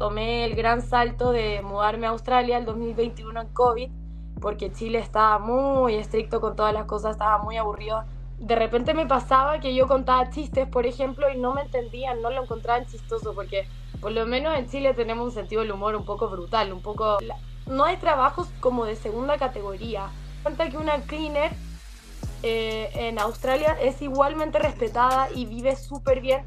[0.00, 3.90] tomé el gran salto de mudarme a Australia el 2021 en COVID,
[4.40, 8.04] porque Chile estaba muy estricto con todas las cosas, estaba muy aburrido.
[8.38, 12.30] De repente me pasaba que yo contaba chistes, por ejemplo, y no me entendían, no
[12.30, 13.68] lo encontraban chistoso, porque
[14.00, 17.18] por lo menos en Chile tenemos un sentido del humor un poco brutal, un poco...
[17.66, 20.08] No hay trabajos como de segunda categoría.
[20.42, 21.52] Cuenta que una cleaner
[22.42, 26.46] eh, en Australia es igualmente respetada y vive súper bien.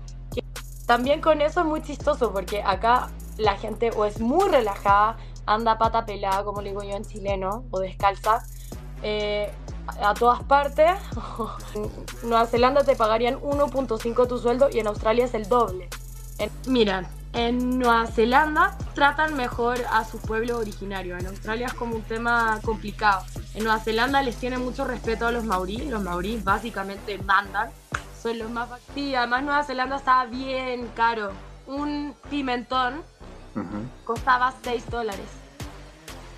[0.87, 5.77] También con eso es muy chistoso porque acá la gente o es muy relajada, anda
[5.77, 8.43] pata pelada, como le digo yo en chileno, o descalza,
[9.01, 9.51] eh,
[10.01, 10.91] a todas partes.
[11.75, 11.89] en
[12.29, 15.89] Nueva Zelanda te pagarían 1.5 tu sueldo y en Australia es el doble.
[16.67, 21.17] miran, en Nueva Zelanda tratan mejor a su pueblo originario.
[21.17, 23.25] En Australia es como un tema complicado.
[23.55, 25.87] En Nueva Zelanda les tienen mucho respeto a los maoríes.
[25.87, 27.71] Los maoríes básicamente mandan.
[28.21, 28.69] Son los más...
[28.93, 31.31] Sí, además Nueva Zelanda estaba bien caro.
[31.65, 33.01] Un pimentón
[34.03, 35.25] costaba 6 dólares.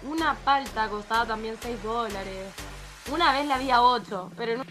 [0.07, 2.53] Una palta costaba también 6 dólares.
[3.11, 4.63] Una vez la había 8, pero no...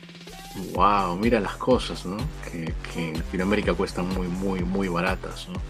[0.74, 2.16] Wow, mira las cosas, ¿no?
[2.44, 5.60] Que, que en Latinoamérica cuestan muy, muy, muy baratas, ¿no?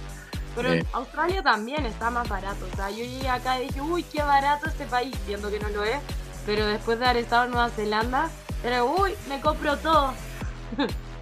[0.55, 2.66] Pero en Australia también está más barato.
[2.70, 5.69] O sea, yo llegué acá y dije, uy, qué barato este país, viendo que no
[5.70, 5.98] lo es.
[6.47, 8.31] Pero después de haber estado en Nueva Zelanda,
[8.62, 10.12] era, uy, me compro todo.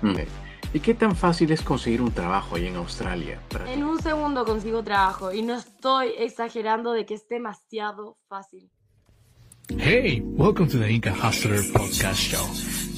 [0.03, 0.17] Mm.
[0.75, 3.39] ¿Y qué tan fácil es conseguir un trabajo ahí en Australia?
[3.67, 8.71] en un segundo consigo trabajo y no estoy exagerando de que es demasiado fácil.
[9.69, 12.47] Hey, welcome to the Inca Hustler Podcast Show.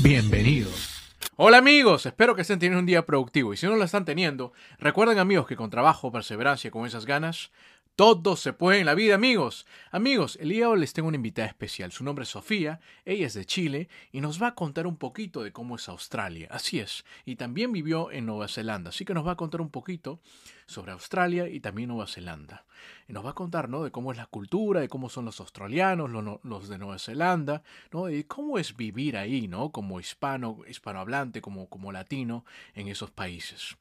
[0.04, 0.94] Bienvenidos.
[1.36, 4.52] Hola amigos, espero que estén teniendo un día productivo y si no lo están teniendo,
[4.78, 7.50] recuerden amigos que con trabajo, perseverancia y con esas ganas,
[7.96, 9.66] todo se puede en la vida, amigos.
[9.92, 11.92] Amigos, el día de hoy les tengo una invitada especial.
[11.92, 15.44] Su nombre es Sofía, ella es de Chile y nos va a contar un poquito
[15.44, 16.48] de cómo es Australia.
[16.50, 19.70] Así es, y también vivió en Nueva Zelanda, así que nos va a contar un
[19.70, 20.20] poquito
[20.66, 22.64] sobre Australia y también Nueva Zelanda.
[23.06, 23.84] Y nos va a contar, ¿no?
[23.84, 28.10] De cómo es la cultura, de cómo son los australianos, los, de Nueva Zelanda, ¿no?
[28.10, 29.70] Y cómo es vivir ahí, ¿no?
[29.70, 33.76] Como hispano, hispanohablante, como, como latino en esos países.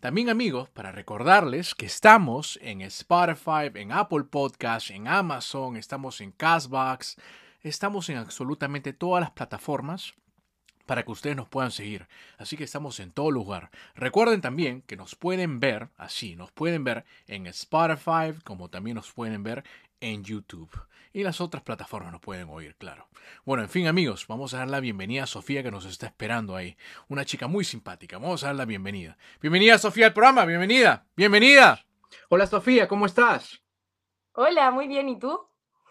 [0.00, 6.32] También amigos, para recordarles que estamos en Spotify, en Apple Podcasts, en Amazon, estamos en
[6.32, 7.16] Castbox,
[7.62, 10.14] estamos en absolutamente todas las plataformas
[10.86, 12.06] para que ustedes nos puedan seguir.
[12.38, 13.70] Así que estamos en todo lugar.
[13.94, 19.12] Recuerden también que nos pueden ver, así, nos pueden ver en Spotify, como también nos
[19.12, 19.64] pueden ver
[20.00, 20.70] en YouTube.
[21.16, 23.08] Y las otras plataformas nos pueden oír, claro.
[23.46, 26.54] Bueno, en fin, amigos, vamos a dar la bienvenida a Sofía que nos está esperando
[26.54, 26.76] ahí.
[27.08, 28.18] Una chica muy simpática.
[28.18, 29.16] Vamos a dar la bienvenida.
[29.40, 30.44] Bienvenida, Sofía, al programa.
[30.44, 31.06] Bienvenida.
[31.16, 31.82] Bienvenida.
[32.28, 33.62] Hola, Sofía, ¿cómo estás?
[34.32, 35.08] Hola, muy bien.
[35.08, 35.40] ¿Y tú?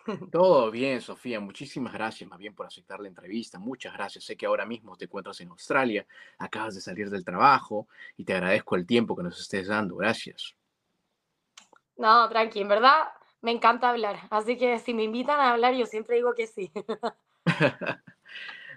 [0.32, 1.40] Todo bien, Sofía.
[1.40, 3.58] Muchísimas gracias más bien por aceptar la entrevista.
[3.58, 4.26] Muchas gracias.
[4.26, 6.06] Sé que ahora mismo te encuentras en Australia,
[6.38, 9.96] acabas de salir del trabajo y te agradezco el tiempo que nos estés dando.
[9.96, 10.56] Gracias.
[11.98, 13.08] No, tranqui, en verdad
[13.46, 14.18] me encanta hablar.
[14.32, 16.72] Así que si me invitan a hablar, yo siempre digo que sí.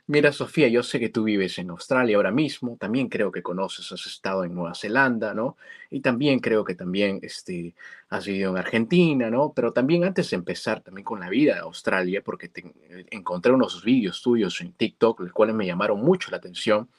[0.07, 3.91] Mira, Sofía, yo sé que tú vives en Australia ahora mismo, también creo que conoces,
[3.93, 5.57] has estado en Nueva Zelanda, ¿no?
[5.91, 7.75] Y también creo que también este,
[8.11, 9.53] has vivido en Argentina, ¿no?
[9.55, 13.83] Pero también antes de empezar también con la vida de Australia, porque eh, encontré unos
[13.83, 16.91] vídeos tuyos en TikTok, los cuales me llamaron mucho la atención.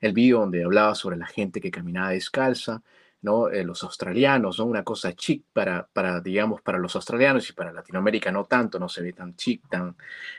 [0.00, 2.82] El vídeo donde hablaba sobre la gente que caminaba descalza,
[3.26, 3.50] ¿no?
[3.50, 4.64] Eh, los australianos, ¿no?
[4.64, 8.88] Una cosa chic para, para, digamos, para los australianos y para Latinoamérica no tanto, no
[8.88, 9.96] se ve tan chic, tan,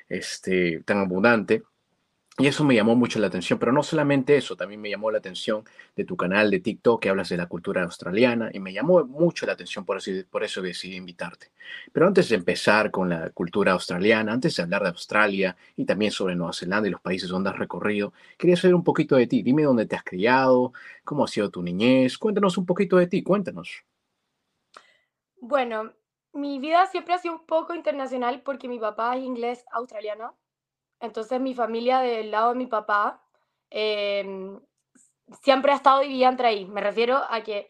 [0.10, 1.64] este, tan abundante.
[2.40, 5.18] Y eso me llamó mucho la atención, pero no solamente eso, también me llamó la
[5.18, 5.64] atención
[5.96, 9.48] de tu canal de TikTok que hablas de la cultura australiana y me llamó mucho
[9.48, 11.50] la atención, por eso, por eso decidí invitarte.
[11.92, 16.12] Pero antes de empezar con la cultura australiana, antes de hablar de Australia y también
[16.12, 19.42] sobre Nueva Zelanda y los países donde has recorrido, quería saber un poquito de ti.
[19.42, 23.24] Dime dónde te has criado, cómo ha sido tu niñez, cuéntanos un poquito de ti,
[23.24, 23.84] cuéntanos.
[25.42, 25.92] Bueno,
[26.34, 30.38] mi vida siempre ha sido un poco internacional porque mi papá es inglés australiano
[31.00, 33.22] entonces mi familia del lado de mi papá
[33.70, 34.60] em,
[35.42, 36.66] siempre ha estado dividida entre ahí.
[36.66, 37.70] Me refiero a que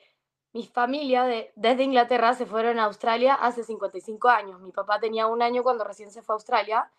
[0.53, 4.61] mi familia de, desde Inglaterra se fueron a Australia hace 55 años.
[4.61, 6.91] Mi papá tenía un año cuando recién se fue a Australia.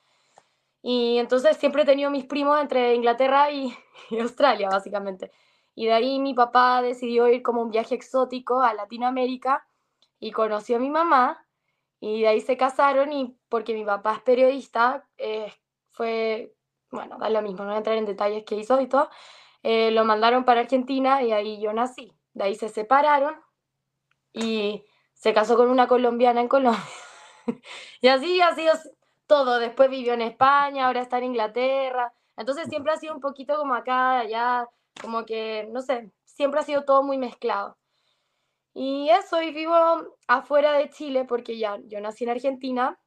[0.83, 3.75] Y entonces siempre he tenido mis primos entre Inglaterra y,
[4.21, 5.33] Australia, básicamente.
[5.75, 9.67] Y de ahí mi papá decidió ir como un viaje exótico a Latinoamérica
[10.21, 11.45] y conoció a mi mamá.
[12.01, 15.05] Y de ahí se casaron y porque mi papá es periodista,
[15.99, 16.55] fue,
[16.93, 19.11] bueno, da lo mismo, no voy a entrar en detalles qué hizo y todo,
[19.65, 22.17] eh, lo mandaron para Argentina y ahí yo nací.
[22.33, 23.35] De ahí se separaron
[24.33, 26.81] y se casó con una colombiana en Colombia.
[28.01, 28.73] y así ha sido
[29.27, 29.59] todo.
[29.59, 32.15] Después vivió en España, ahora está en Inglaterra.
[32.37, 34.69] Entonces siempre ha sido un poquito como acá, allá,
[35.03, 37.77] como que, no sé, siempre ha sido todo muy mezclado.
[38.73, 39.75] Y eso, y vivo
[40.29, 43.01] afuera de Chile porque ya yo nací en Argentina.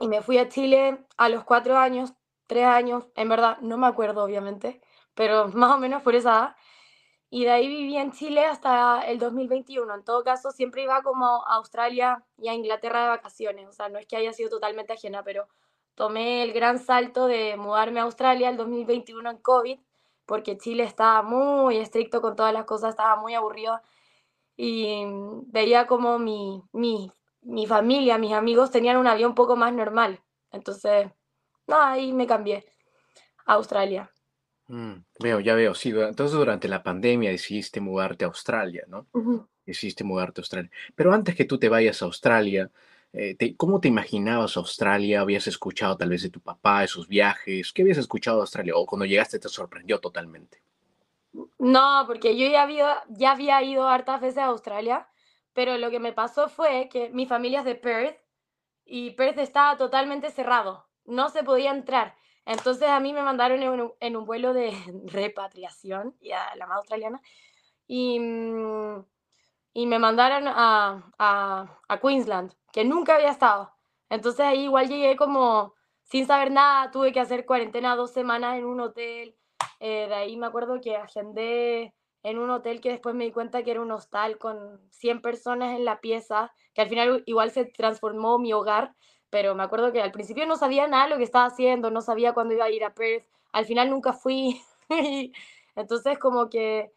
[0.00, 2.14] Y me fui a Chile a los cuatro años,
[2.46, 4.80] tres años, en verdad, no me acuerdo obviamente,
[5.14, 6.56] pero más o menos por esa edad.
[7.30, 9.92] Y de ahí viví en Chile hasta el 2021.
[9.92, 13.66] En todo caso, siempre iba como a Australia y a Inglaterra de vacaciones.
[13.68, 15.48] O sea, no es que haya sido totalmente ajena, pero
[15.96, 19.80] tomé el gran salto de mudarme a Australia el 2021 en COVID,
[20.26, 23.80] porque Chile estaba muy estricto con todas las cosas, estaba muy aburrido
[24.56, 25.04] y
[25.46, 27.10] veía como mi, mi,
[27.44, 30.20] mi familia, mis amigos tenían una vida un poco más normal.
[30.50, 31.08] Entonces,
[31.66, 32.64] no, ahí me cambié
[33.46, 34.10] a Australia.
[34.68, 35.90] Mm, veo, ya veo, sí.
[35.90, 39.06] Entonces durante la pandemia decidiste mudarte a Australia, ¿no?
[39.14, 39.48] Ujú.
[39.66, 40.70] Decidiste mudarte a Australia.
[40.94, 42.70] Pero antes que tú te vayas a Australia,
[43.12, 45.20] eh, te- ¿cómo te imaginabas Australia?
[45.22, 47.72] ¿Habías escuchado tal vez de tu papá, de sus viajes?
[47.72, 48.74] ¿Qué habías escuchado de Australia?
[48.76, 50.62] ¿O cuando llegaste te sorprendió totalmente?
[51.58, 55.08] No, porque yo ya había, ya había ido hartas veces a Australia,
[55.54, 58.18] pero lo que me pasó fue que mi familia es de Perth
[58.84, 62.16] y Perth estaba totalmente cerrado, no se podía entrar.
[62.46, 63.62] Entonces a mí me mandaron
[64.00, 64.72] en un, vuelo de
[65.06, 67.22] repatriación, ya la más australiana,
[67.86, 69.04] y, mm,
[69.74, 73.72] y me mandaron a, a, a Queensland, que nunca había estado.
[74.10, 75.74] Entonces ahí igual llegué como
[76.04, 79.36] sin saber nada, tuve que hacer cuarentena dos semanas en un hotel.
[79.80, 83.62] eh, de ahí me acuerdo que agendé en un hotel que después me di cuenta
[83.62, 87.66] que era un hostal con 100 personas en la pieza, que al final igual se
[87.66, 88.94] transformó mi hogar,
[89.30, 92.32] pero me acuerdo que al principio no sabía nada lo que estaba haciendo, no sabía
[92.32, 94.60] cuándo iba a ir a Perth, al final nunca fui.
[95.76, 96.92] Entonces como que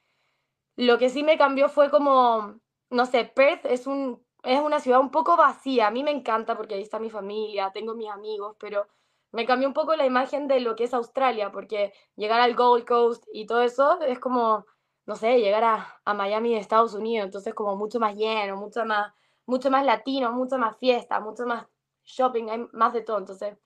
[0.77, 2.59] lo que sí me cambió fue como,
[2.89, 5.87] no sé, Perth es un, es una ciudad un poco vacía.
[5.87, 8.87] A mí me encanta porque ahí está mi familia, tengo mis amigos, pero
[9.31, 12.85] me cambió un poco la imagen de lo que es Australia, porque llegar al Gold
[12.85, 14.65] Coast y todo eso es como,
[15.07, 18.85] no sé, llegar a, a Miami de Estados Unidos, entonces como mucho más lleno, mucho
[18.85, 19.13] más,
[19.45, 21.65] mucho más latino, mucho más fiesta, mucho más
[22.03, 23.57] shopping, hay más de todo, entonces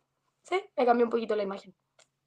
[0.43, 1.75] sí, me cambió un poquito la imagen.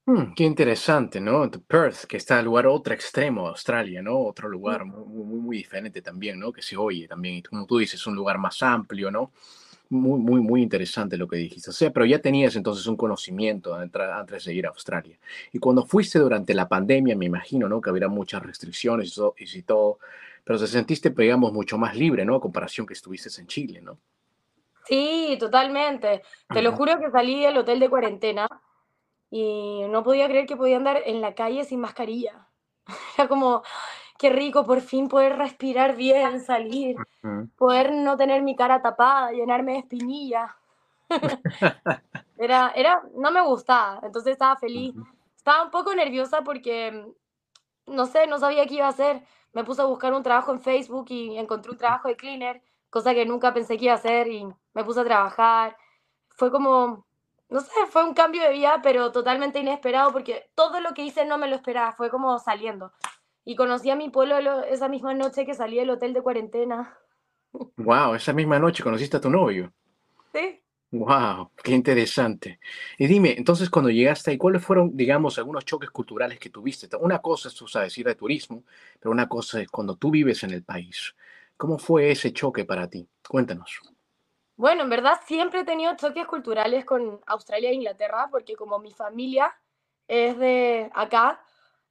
[0.06, 1.50] Mm, qué interesante, ¿no?
[1.50, 4.18] Perth, que está al lugar otro extremo de Australia, ¿no?
[4.18, 6.52] Otro lugar muy, muy, muy diferente también, ¿no?
[6.52, 7.36] Que se oye también.
[7.36, 9.32] Y como tú dices, un lugar más amplio, ¿no?
[9.90, 11.70] Muy, muy, muy interesante lo que dijiste.
[11.70, 15.18] O sea, pero ya tenías entonces un conocimiento antes de ir a Australia.
[15.52, 17.80] Y cuando fuiste durante la pandemia, me imagino, ¿no?
[17.80, 19.98] Que había muchas restricciones y todo, y todo,
[20.42, 22.34] pero te sentiste, digamos, mucho más libre, ¿no?
[22.36, 23.98] A comparación que estuviste en Chile, ¿no?
[24.86, 26.22] Sí, totalmente.
[26.48, 28.46] Te lo juro que salí del hotel de cuarentena
[29.30, 32.48] y no podía creer que podía andar en la calle sin mascarilla.
[33.18, 33.62] Era como,
[34.18, 36.96] qué rico por fin poder respirar bien, salir,
[37.56, 40.50] poder no tener mi cara tapada, llenarme de espinillas.
[42.36, 44.94] Era, era, no me gustaba, entonces estaba feliz.
[44.94, 45.06] Ujú.
[45.36, 47.12] Estaba un poco nerviosa porque,
[47.86, 49.22] no sé, no sabía qué iba a hacer.
[49.52, 53.14] Me puse a buscar un trabajo en Facebook y encontré un trabajo de cleaner, cosa
[53.14, 55.76] que nunca pensé que iba a hacer y me puse a trabajar.
[56.30, 57.06] Fue como,
[57.50, 61.24] no sé, fue un cambio de vida, pero totalmente inesperado porque todo lo que hice
[61.24, 62.92] no me lo esperaba, fue como saliendo.
[63.44, 66.98] Y conocí a mi pueblo esa misma noche que salí del hotel de cuarentena.
[67.76, 69.72] Wow, esa misma noche conociste a tu novio.
[70.32, 70.60] Sí.
[70.90, 72.60] Wow, qué interesante.
[72.98, 76.88] Y dime, entonces cuando llegaste ahí, ¿cuáles fueron, digamos, algunos choques culturales que tuviste?
[77.00, 78.62] Una cosa es, tú sabes, ir de turismo,
[79.00, 81.14] pero una cosa es cuando tú vives en el país.
[81.56, 83.08] ¿Cómo fue ese choque para ti?
[83.28, 83.80] Cuéntanos.
[84.56, 88.92] Bueno, en verdad siempre he tenido choques culturales con Australia e Inglaterra, porque como mi
[88.92, 89.52] familia
[90.06, 91.44] es de acá,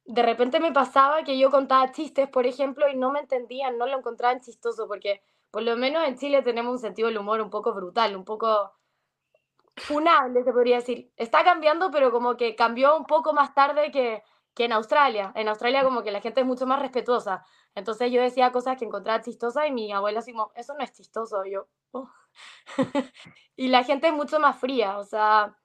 [0.04, 3.86] de repente me pasaba que yo contaba chistes, por ejemplo, y no me entendían, no
[3.86, 7.50] lo encontraban chistoso, porque por lo menos en Chile tenemos un sentido del humor un
[7.50, 8.72] poco brutal, un poco
[9.76, 11.10] funable, se podría decir.
[11.16, 14.22] Está cambiando, pero como que cambió un poco más tarde que,
[14.54, 15.32] que en Australia.
[15.34, 17.44] En Australia como que la gente es mucho más respetuosa.
[17.74, 21.44] Entonces yo decía cosas que encontraba chistosas y mi abuela así eso no es chistoso.
[21.44, 22.08] Y yo, "Oh".
[23.56, 25.56] y la gente es mucho más fría, o sea,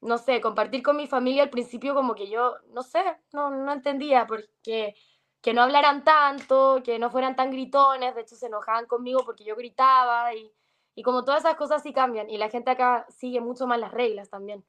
[0.00, 3.72] no sé, compartir con mi familia al principio como que yo, no sé, no, no
[3.72, 4.94] entendía porque
[5.42, 9.44] que no hablaran tanto, que no fueran tan gritones, de hecho se enojaban conmigo porque
[9.44, 10.52] yo gritaba y,
[10.94, 13.92] y como todas esas cosas sí cambian y la gente acá sigue mucho más las
[13.92, 14.64] reglas también,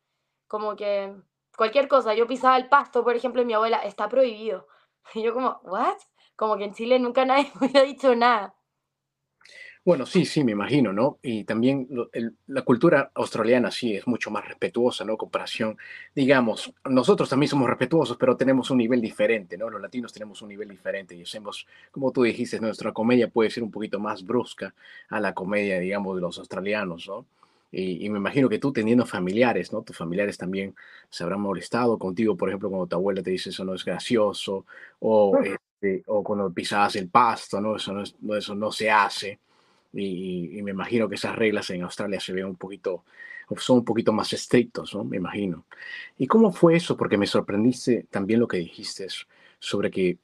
[0.48, 1.16] como que
[1.58, 4.68] cualquier cosa, yo pisaba el pasto, por ejemplo, y mi abuela, está prohibido.
[5.16, 5.98] Y yo como, ¿what?
[6.36, 8.57] Como que en Chile nunca nadie me hubiera dicho nada.
[9.88, 11.18] Bueno, sí, sí, me imagino, ¿no?
[11.22, 15.16] Y también lo- el- la cultura australiana sí es mucho más respetuosa, ¿no?
[15.16, 15.78] Comparación,
[16.14, 19.70] digamos, nosotros también somos respetuosos, pero tenemos un nivel diferente, ¿no?
[19.70, 23.64] Los latinos tenemos un nivel diferente y hacemos, como tú dijiste, nuestra comedia puede ser
[23.64, 24.76] un poquito más brusca
[25.10, 27.26] a la comedia, digamos, de los australianos, ¿no?
[27.72, 29.84] Y, y me imagino que tú teniendo familiares, ¿no?
[29.84, 30.76] Tus familiares también
[31.10, 34.66] se habrán molestado contigo, por ejemplo, cuando tu abuela te dice eso no es gracioso,
[35.00, 35.40] o
[35.82, 37.76] eh, o cuando pisabas el pasto, ¿no?
[37.78, 39.40] Eso no, eso no se hace.
[39.98, 43.04] Y, me imagino que esas reglas en Australia se ven un poquito,
[43.58, 45.04] son un poquito más estrictos, ¿no?
[45.04, 45.66] Me imagino.
[46.18, 46.98] ¿Y cómo fue eso?
[46.98, 49.08] Porque me sorprendiste también lo que dijiste
[49.60, 50.20] sobre que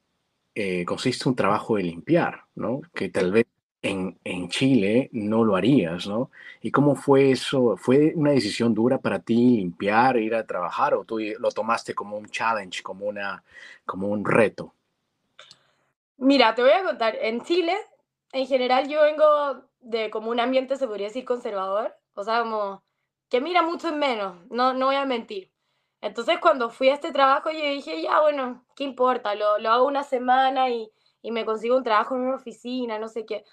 [0.56, 2.82] eh, consiste un trabajo de limpiar, ¿no?
[2.94, 3.46] Que tal vez
[3.82, 6.32] en, en, Chile no lo harías, ¿no?
[6.62, 7.76] ¿Y cómo fue eso?
[7.76, 12.18] ¿Fue una decisión dura para ti limpiar, ir a trabajar o tú lo tomaste como
[12.18, 13.44] un challenge, como, una,
[13.86, 14.74] como un reto?
[16.18, 17.76] Mira, te voy a contar, en Chile,
[18.34, 22.84] en general yo vengo de como un ambiente, se podría decir, conservador, o sea, como
[23.30, 25.52] que mira mucho en menos, no, no voy a mentir.
[26.02, 29.36] Entonces cuando fui a este trabajo yo dije, ya bueno, ¿qué importa?
[29.36, 33.08] Lo, lo hago una semana y, y me consigo un trabajo en una oficina, no
[33.08, 33.46] sé qué.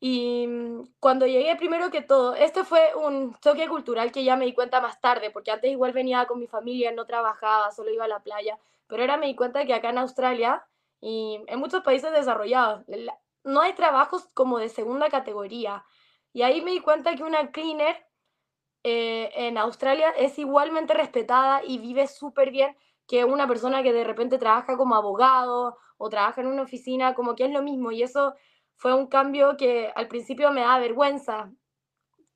[0.00, 4.46] Y mm, cuando llegué, primero que todo, este fue un choque cultural que ya me
[4.46, 8.04] di cuenta más tarde, porque antes igual venía con mi familia, no trabajaba, solo iba
[8.04, 8.58] a la playa,
[8.88, 10.66] pero ahora me di cuenta que acá en Australia
[11.00, 12.84] y en muchos países desarrollados
[13.44, 15.84] no hay trabajos como de segunda categoría.
[16.32, 18.06] Y ahí me di cuenta que una cleaner
[18.84, 24.04] eh, en Australia es igualmente respetada y vive súper bien que una persona que de
[24.04, 27.92] repente trabaja como abogado o trabaja en una oficina, como que es lo mismo.
[27.92, 28.34] Y eso
[28.76, 31.52] fue un cambio que al principio me da vergüenza.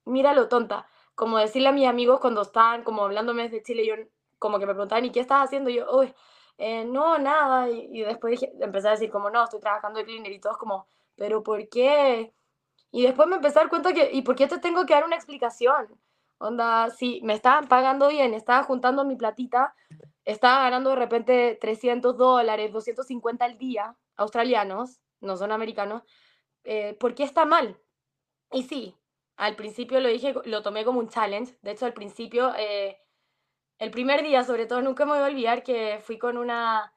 [0.04, 0.86] Míralo, tonta.
[1.14, 3.94] Como decirle a mis amigos cuando estaban como hablándome de Chile, yo
[4.38, 5.70] como que me preguntaban, ¿y qué estás haciendo?
[5.70, 6.14] yo, uy,
[6.58, 7.68] eh, no, nada.
[7.70, 11.42] Y, después empecé a decir como, no, estoy trabajando de cleaner y todos como, ¿pero
[11.42, 12.32] por qué?
[12.92, 15.04] Y después me empecé a dar cuenta que, ¿y por qué te tengo que dar
[15.04, 16.00] una explicación?
[16.38, 19.75] Onda, si me estaban pagando bien, estaba juntando mi platita,
[20.25, 26.02] estaba ganando de repente 300 dólares, 250 al día, australianos, no son americanos,
[26.64, 27.80] eh, ¿por qué está mal?
[28.52, 28.96] Y sí,
[29.37, 31.58] al principio lo dije, lo tomé como un challenge.
[31.62, 32.99] De hecho, al principio, eh,
[33.78, 36.94] el primer día, sobre todo, nunca me voy a olvidar que fui con una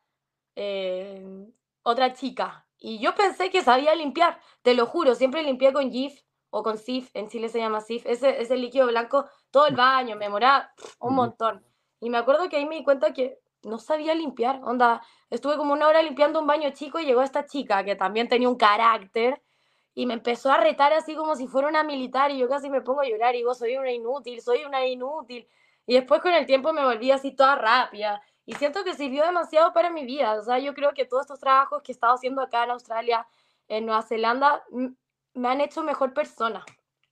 [0.56, 1.52] eh,
[1.84, 6.22] otra chica y yo pensé que sabía limpiar, te lo juro, siempre limpié con GIF
[6.50, 10.16] o con SIF, en Chile se llama SIF, ese, ese líquido blanco, todo el baño,
[10.16, 11.64] me moraba un montón.
[12.00, 15.74] Y me acuerdo que ahí me di cuenta que no sabía limpiar, onda, estuve como
[15.74, 19.42] una hora limpiando un baño chico y llegó esta chica que también tenía un carácter
[19.94, 22.82] y me empezó a retar así como si fuera una militar y yo casi me
[22.82, 25.48] pongo a llorar y digo, soy una inútil, soy una inútil.
[25.86, 29.74] Y después con el tiempo me volví así toda rápida y siento que sirvió demasiado
[29.74, 30.34] para mi vida.
[30.40, 33.28] O sea, yo creo que todos estos trabajos que he estado haciendo acá en Australia,
[33.68, 34.64] en Nueva Zelanda,
[35.34, 36.66] me han hecho mejor persona.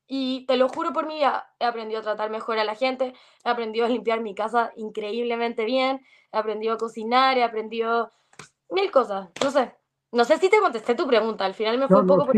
[0.07, 3.13] Y te lo juro por mi vida, he aprendido a tratar mejor a la gente,
[3.43, 8.09] he aprendido a limpiar mi casa increíblemente bien, he aprendido a cocinar, he aprendido
[8.69, 9.29] mil cosas.
[9.43, 9.75] No sé,
[10.11, 12.31] no sé si te contesté tu pregunta, al final me fue un poco...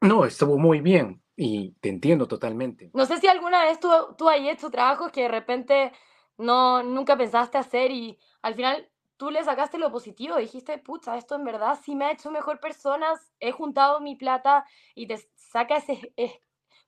[0.00, 2.90] No, estuvo muy bien y te entiendo totalmente.
[2.94, 5.92] No sé si alguna vez tú, tú has hecho trabajos que de repente
[6.38, 11.34] no, nunca pensaste hacer y al final tú le sacaste lo positivo, dijiste, pucha, esto
[11.34, 13.06] en verdad sí me ha hecho mejor persona,
[13.40, 14.64] he juntado mi plata
[14.94, 16.12] y te saca ese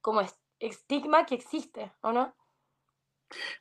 [0.01, 0.23] como
[0.59, 2.35] estigma que existe, ¿o no?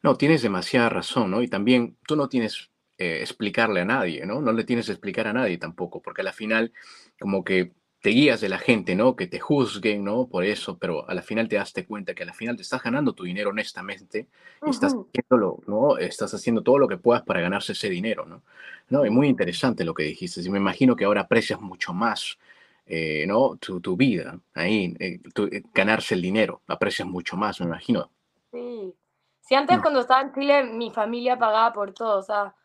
[0.01, 1.41] No, tienes demasiada razón, ¿no?
[1.41, 4.41] Y también tú no tienes eh, explicarle a nadie, ¿no?
[4.41, 6.73] No le tienes que explicar a nadie tampoco, porque al final
[7.19, 9.15] como que te guías de la gente, ¿no?
[9.15, 10.27] Que te juzguen, ¿no?
[10.27, 13.13] Por eso, pero a la final te das cuenta que al final te estás ganando
[13.13, 14.27] tu dinero honestamente,
[14.65, 15.97] estás, haciéndolo, ¿no?
[15.97, 18.41] estás haciendo todo lo que puedas para ganarse ese dinero, ¿no?
[18.89, 19.05] ¿no?
[19.05, 22.37] Y muy interesante lo que dijiste, y me imagino que ahora aprecias mucho más,
[22.85, 23.57] eh, ¿no?
[23.57, 25.19] Tu, tu, vida, ahí, eh,
[25.51, 28.09] eh, ganarse el dinero, aprecias mucho más, me imagino.
[28.51, 28.93] Sí,
[29.41, 29.81] si antes mm.
[29.81, 32.55] cuando estaba en Chile mi familia pagaba por todo, o sea,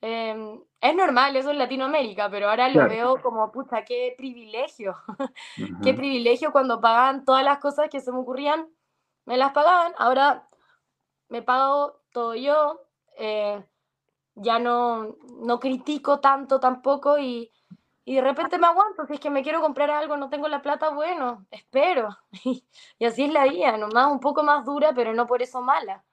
[0.00, 4.94] Em, es normal eso en Latinoamérica, pero ahora lo veo como, pucha, qué privilegio.
[5.82, 8.68] qué privilegio cuando pagaban todas las cosas que se me ocurrían,
[9.24, 9.94] me las pagaban.
[9.98, 10.48] Ahora
[11.28, 12.80] me pago todo yo,
[13.18, 13.64] eh,
[14.34, 17.50] ya no, no critico tanto tampoco y,
[18.04, 19.06] y, de repente me aguanto.
[19.06, 22.16] Si es que me quiero comprar algo, no tengo la plata, bueno, espero.
[22.44, 26.04] y así es la vida, nomás un poco más dura, pero no por eso mala.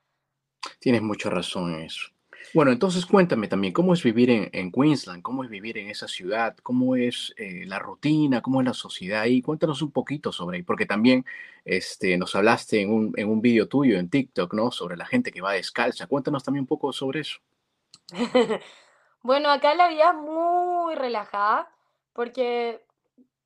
[0.80, 2.08] Tienes mucha razón en eso.
[2.54, 5.22] Bueno, entonces cuéntame también, ¿cómo es vivir en, Queensland?
[5.22, 6.56] ¿Cómo es vivir en esa ciudad?
[6.62, 8.42] ¿Cómo es eh, la rutina?
[8.42, 9.42] ¿Cómo es la sociedad ahí?
[9.42, 11.26] Cuéntanos un poquito sobre ahí, porque también
[11.66, 14.72] este, nos hablaste en un, en un video tuyo en TikTok, ¿no?
[14.72, 16.08] Sobre la gente que va descalza.
[16.08, 17.40] Cuéntanos también un poco sobre eso.
[19.24, 21.72] bueno, acá la vida es muy relajada,
[22.14, 22.86] porque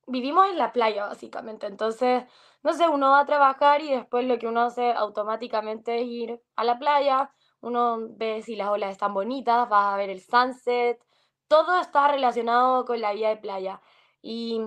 [0.06, 1.66] vivimos en la playa, básicamente.
[1.66, 2.24] Entonces,
[2.62, 6.40] no sé, uno va a trabajar y después lo que uno hace automáticamente es ir
[6.56, 11.02] a la playa uno ve si las olas están bonitas, vas a ver el sunset,
[11.48, 13.80] todo está relacionado con la vida de playa.
[14.22, 14.60] Y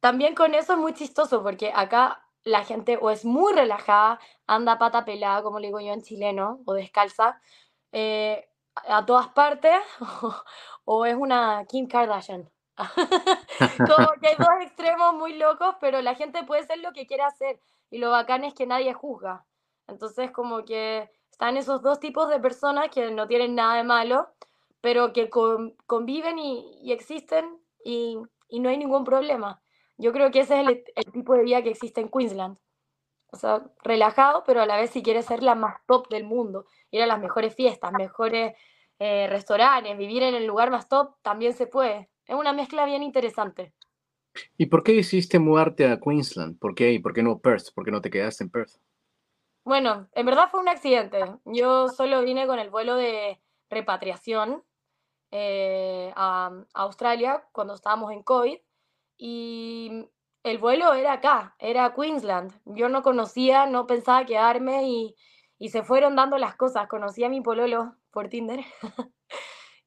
[0.00, 4.78] también con eso es muy chistoso porque acá la gente o es muy relajada, anda
[4.78, 7.40] pata pelada, como le digo yo en chileno, o descalza,
[7.92, 8.48] eh,
[8.88, 9.80] a todas partes,
[10.84, 12.50] o, es una Kim Kardashian.
[13.78, 17.26] como que hay dos extremos muy locos, pero la gente puede ser lo que quiera
[17.26, 17.58] hacer
[17.90, 19.44] y lo bacán es que nadie juzga.
[19.88, 24.30] Entonces como que están esos dos tipos de personas que no tienen nada de malo,
[24.80, 28.16] pero que conviven y, existen y,
[28.52, 29.60] no hay ningún problema.
[29.98, 32.56] Yo creo que ese es el, tipo de vida que existe en Queensland.
[33.32, 36.64] O sea, relajado, pero a la vez si quieres ser la más top del mundo,
[36.90, 38.54] ir a las mejores fiestas, mejores
[38.98, 42.08] eh, restaurantes, vivir en el lugar más top, también se puede.
[42.24, 43.74] Es una mezcla bien interesante.
[44.56, 46.58] ¿Y por qué decidiste mudarte a Queensland?
[46.58, 46.94] ¿Por qué?
[46.94, 47.74] ¿Y por qué no Perth?
[47.74, 48.72] ¿Por qué no te quedaste en Perth?
[49.66, 51.24] Bueno, en verdad fue un accidente.
[51.44, 54.62] Yo solo vine con el vuelo de repatriación
[55.32, 58.58] eh, a, Australia cuando estábamos en COVID
[59.18, 60.08] y
[60.44, 62.52] el vuelo era acá, era Queensland.
[62.64, 65.16] Yo no conocía, no pensaba quedarme y,
[65.68, 66.86] se fueron dando las cosas.
[66.86, 68.60] Conocí a mi pololo por Tinder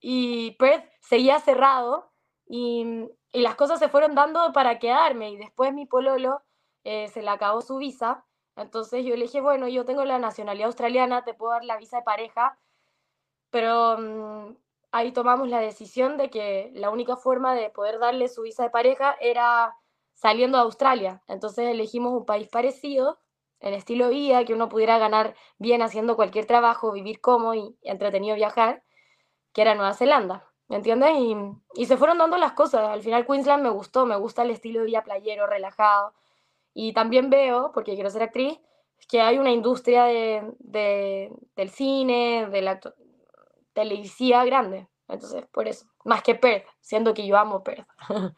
[0.01, 2.11] y Perth seguía cerrado
[2.45, 6.43] y, y, las cosas se fueron dando para quedarme y después mi pololo
[6.83, 8.25] eh, se le acabó su visa
[8.61, 11.97] entonces yo le dije, bueno, yo tengo la nacionalidad australiana, te puedo dar la visa
[11.97, 12.59] de pareja,
[13.49, 14.55] pero mm,
[14.91, 18.69] ahí tomamos la decisión de que la única forma de poder darle su visa de
[18.69, 19.75] pareja era
[20.13, 21.23] saliendo a Australia.
[21.27, 23.19] Entonces elegimos un país parecido,
[23.61, 28.35] en estilo vida, que uno pudiera ganar bien haciendo cualquier trabajo, vivir cómodo y entretenido
[28.35, 28.83] viajar,
[29.53, 30.45] que era Nueva Zelanda.
[30.69, 31.11] ¿Me entiendes?
[31.17, 31.35] Y,
[31.75, 32.87] y se fueron dando las cosas.
[32.87, 36.13] Al final Queensland me gustó, me gusta el estilo de vida playero, relajado
[36.81, 38.57] y también veo, porque quiero ser actriz,
[39.09, 42.79] que hay una industria de, del cine, de la
[43.73, 44.87] televisión grande.
[45.09, 47.85] Entonces, por eso, más que Perth, siendo que yo amo Perth.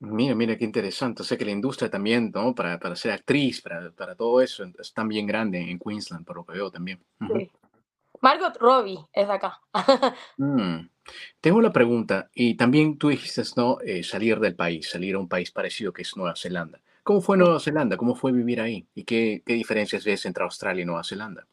[0.00, 1.22] Mira, mira, qué interesante.
[1.22, 2.54] O sea que la industria también, ¿no?
[2.54, 6.44] Para, para ser actriz, para, para, todo eso, es también grande en Queensland, por lo
[6.44, 7.02] que veo también.
[7.32, 7.50] sí.
[8.20, 9.60] Margot Robbie es de acá.
[10.36, 10.88] Mm.
[11.40, 13.78] Tengo la pregunta, y también tú dijiste, ¿no?
[13.80, 16.80] Eh, salir del país, salir a un país parecido que es Nueva Zelanda.
[17.04, 17.98] ¿Cómo fue Nueva Zelanda?
[17.98, 18.88] ¿Cómo fue vivir ahí?
[18.94, 21.46] ¿Y qué, qué diferencias ves entre Australia y Nueva Zelanda?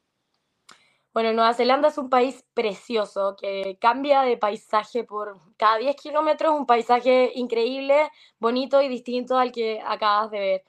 [1.13, 6.57] Bueno, Nueva Zelanda es un país precioso que cambia de paisaje por cada 10 kilómetros,
[6.57, 8.09] un paisaje increíble,
[8.39, 10.63] bonito y distinto al que acabas de ver.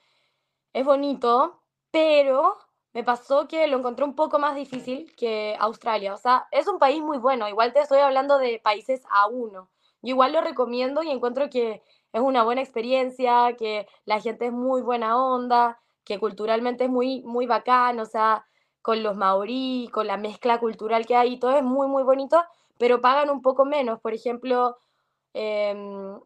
[0.73, 2.57] Es bonito, pero
[2.91, 6.13] me pasó que lo encontré un poco más difícil que Australia.
[6.13, 7.47] O sea, es un país muy bueno.
[7.47, 9.69] Igual te estoy hablando de países a uno.
[10.01, 11.81] Yo igual lo recomiendo y encuentro que
[12.13, 17.23] es una buena experiencia, que la gente es muy buena onda, que culturalmente es muy,
[17.23, 18.45] muy bacán, o sea,
[18.81, 22.43] con los maorí, con la mezcla cultural que hay, todo es muy, muy bonito,
[22.77, 23.99] pero pagan un poco menos.
[24.01, 24.77] Por ejemplo,
[25.33, 26.19] em,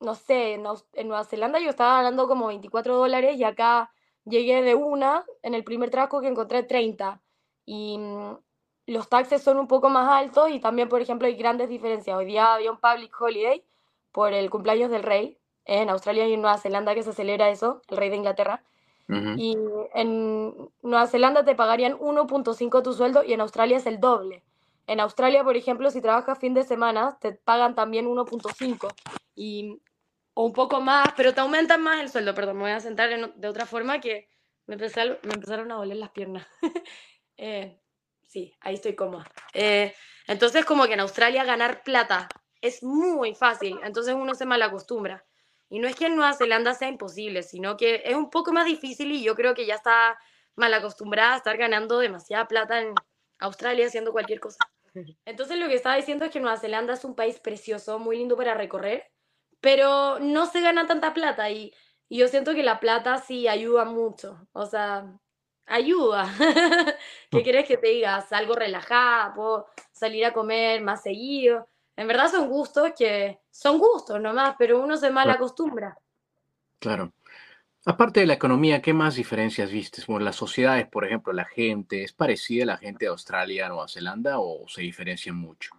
[0.00, 0.62] no sé, en,
[1.08, 3.92] Nueva Zelanda yo estaba ganando como 24 dólares y acá
[4.24, 7.22] llegué de una, en el primer trabajo que encontré 30.
[7.66, 8.38] Y mm,
[8.86, 12.16] los taxes son un poco más altos y también, por ejemplo, hay grandes diferencias.
[12.16, 13.64] Hoy día había un public holiday
[14.12, 15.38] por el cumpleaños del rey.
[15.64, 18.62] En Australia y en Nueva Zelanda que se celebra eso, el rey de Inglaterra.
[19.36, 19.56] Y
[19.94, 24.44] en Nueva Zelanda te pagarían 1.5 tu sueldo y en Australia es el doble.
[24.86, 28.88] En Australia, por ejemplo, si trabajas fin de semana, te pagan también 1.5
[29.34, 29.80] y
[30.34, 32.34] o un poco más, pero te aumentan más el sueldo.
[32.34, 34.28] Perdón, me voy a sentar de otra forma que
[34.66, 36.46] me, empezaron, me empezaron a doler las piernas.
[37.36, 37.80] eh,
[38.26, 39.28] sí, ahí estoy cómoda.
[39.54, 39.92] Eh,
[40.26, 42.28] entonces, como que en Australia ganar plata
[42.60, 45.24] es muy fácil, entonces uno se mal acostumbra.
[45.68, 48.66] Y no es que en Nueva Zelanda sea imposible, sino que es un poco más
[48.66, 50.18] difícil y yo creo que ya está
[50.56, 52.94] mal acostumbrada a estar ganando demasiada plata en
[53.38, 54.58] Australia haciendo cualquier cosa.
[55.24, 58.36] Entonces lo que estaba diciendo es que Nueva Zelanda es un país precioso, muy lindo
[58.36, 59.04] para recorrer,
[59.60, 61.72] pero no se gana tanta plata y,
[62.08, 65.06] y yo siento que la plata sí ayuda mucho, o sea,
[65.66, 66.26] ayuda.
[67.30, 68.32] ¿Qué quieres que te digas?
[68.32, 71.69] Algo relajada, puedo salir a comer más seguido
[72.00, 75.98] en verdad son gustos que son gustos nomás, pero uno se mal acostumbra.
[76.78, 77.12] Claro.
[77.84, 80.02] Aparte de la economía, ¿qué más diferencias viste?
[80.06, 83.86] Bueno, las sociedades, por ejemplo, la gente, ¿es parecida a la gente de Australia, Nueva
[83.86, 85.72] Zelanda o se diferencian mucho?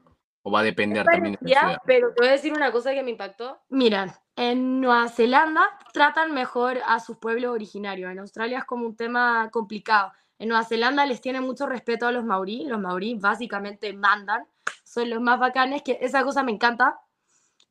[0.44, 1.78] ¿O va a depender también de la ciudad?
[1.88, 3.60] Pero te voy a decir una cosa que me impactó.
[3.70, 8.12] Mira, en Nueva Zelanda tratan mejor a sus pueblos originarios.
[8.12, 10.12] En Australia es como un tema complicado.
[10.38, 12.66] En Nueva Zelanda les tiene mucho respeto a los maorí.
[12.66, 14.46] Los maorí básicamente mandan
[14.92, 17.00] son los más bacanes, que esa cosa me encanta.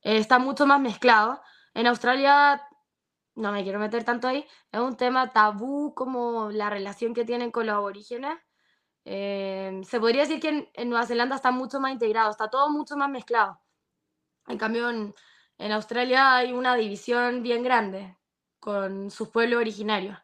[0.03, 1.43] Eh, está mucho más mezclado.
[1.75, 2.63] En Australia,
[3.35, 7.51] no me quiero meter tanto ahí, es un tema tabú como la relación que tienen
[7.51, 8.39] con los aborígenes.
[9.05, 12.97] Eh, se podría decir que en, Nueva Zelanda está mucho más integrado, está todo mucho
[12.97, 13.61] más mezclado.
[14.49, 15.15] En cambio, en,
[15.59, 18.17] en Australia hay una división bien grande
[18.61, 20.19] con sus pueblos originarios.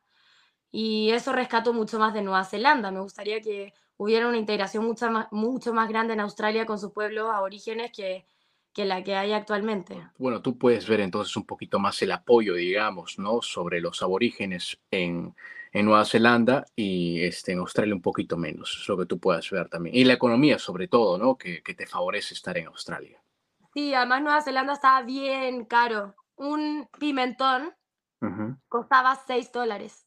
[0.71, 2.91] Y eso rescato mucho más de Nueva Zelanda.
[2.91, 6.93] Me gustaría que hubiera una integración mucho más, mucho más grande en Australia con sus
[6.93, 8.27] pueblos aborígenes que,
[8.73, 10.07] que la que hay actualmente.
[10.19, 13.41] Bueno, tú puedes ver entonces un poquito más el apoyo, digamos, ¿no?
[13.43, 15.35] Sobre los aborígenes en,
[15.73, 19.51] en Nueva Zelanda y este, en Australia un poquito menos, es lo que tú puedes
[19.51, 19.97] ver también.
[19.97, 21.37] Y la economía sobre todo, ¿no?
[21.37, 23.21] Que, que te favorece estar en Australia.
[23.73, 26.15] Sí, además Nueva Zelanda estaba bien caro.
[26.37, 27.75] Un pimentón
[28.21, 28.57] Ujú.
[28.69, 30.07] costaba 6 dólares.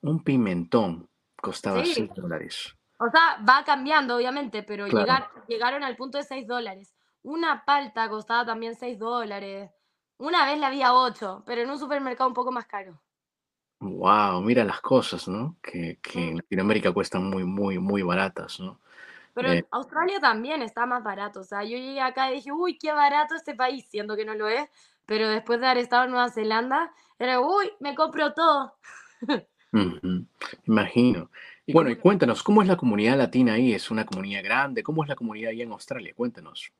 [0.00, 1.08] Un pimentón
[1.46, 1.94] costaba Sí.
[1.94, 2.74] 6 dólares.
[2.98, 5.00] O sea, va cambiando, obviamente, pero Claro.
[5.00, 6.94] llegar, llegaron al punto de 6 dólares.
[7.22, 9.70] Una palta costaba también 6 dólares.
[10.18, 13.00] Una vez la había 8, pero en un supermercado un poco más caro.
[13.80, 15.56] Wow, mira las cosas, ¿no?
[15.62, 16.36] Que, que en Mm.
[16.36, 18.80] Latinoamérica cuestan muy, muy, muy baratas, ¿no?
[19.34, 21.40] Pero Eh, en Australia también está más barato.
[21.40, 24.34] O sea, yo llegué acá y dije, uy, qué barato este país, siendo que no
[24.34, 24.66] lo es.
[25.04, 28.78] Pero después de haber estado en Nueva Zelanda, era, uy, me compro todo.
[29.80, 30.26] ujú,
[30.66, 31.30] Imagino.
[31.66, 33.72] Y bueno, y cuéntanos, ¿cómo es la comunidad latina ahí?
[33.72, 34.82] ¿Es una comunidad grande?
[34.82, 36.12] ¿Cómo es la comunidad ahí en Australia?
[36.16, 36.72] Cuéntanos.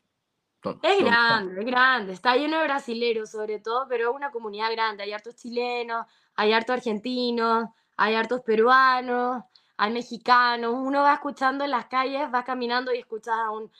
[0.62, 2.12] ¿Dó- Es dónde grande, es grande.
[2.12, 5.02] Está lleno de brasileros, sobre todo, pero es una comunidad grande.
[5.02, 9.42] Hay hartos chilenos, hay hartos argentinos, hay hartos peruanos,
[9.76, 10.74] hay mexicanos.
[10.76, 13.72] Uno va escuchando en las calles, vas caminando y escuchas a un "Jop-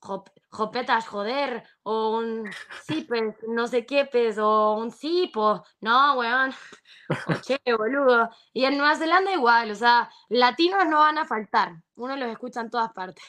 [0.00, 2.50] jopetas, joder, o un
[2.84, 5.64] cipes, no sé qué pez, o un cipo.
[5.80, 6.52] No, weón.
[7.26, 8.28] O che, boludo.
[8.52, 11.76] Y en Nueva Zelanda igual, o sea, latinos no van a faltar.
[11.96, 13.24] Uno los escucha en todas partes.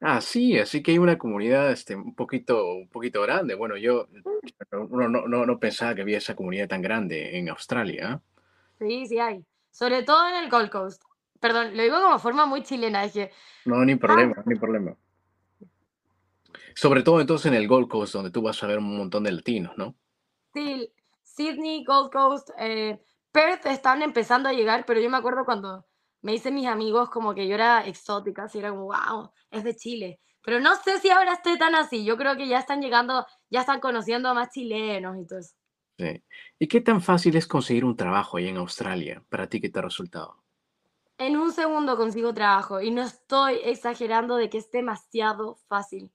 [0.00, 3.54] Ah, sí, así que hay una comunidad este, un poquito, un poquito grande.
[3.54, 4.08] Bueno, yo
[4.72, 8.14] no, no, no pensaba que había esa comunidad tan grande en Australia.
[8.14, 8.20] ¿ah?
[8.80, 9.44] Sí, sí hay.
[9.70, 11.04] Sobre todo en el Gold Coast.
[11.38, 13.30] Perdón, lo digo como forma muy chilena, es que
[13.64, 14.96] No, ni problema, ni problema.
[16.74, 19.32] Sobre todo entonces en el Gold Coast, donde tú vas a ver un montón de
[19.32, 19.94] latinos, ¿no?
[20.52, 25.86] sí, Sydney, Gold Coast, eh, Perth están empezando a llegar, pero yo me acuerdo cuando
[26.20, 29.74] me hice mis amigos como que yo era exótica, así era como, wow, es de
[29.74, 30.20] Chile.
[30.44, 33.60] Pero no sé si ahora estoy tan así, yo creo que ya están llegando, ya
[33.60, 35.54] están conociendo a más chilenos y todo eso.
[35.98, 36.22] Sí.
[36.58, 39.22] ¿Y qué tan fácil es conseguir un trabajo ahí en Australia?
[39.28, 40.42] ¿Para ti qué te ha resultado?
[41.18, 46.10] En un segundo consigo trabajo y no estoy exagerando de que es demasiado fácil.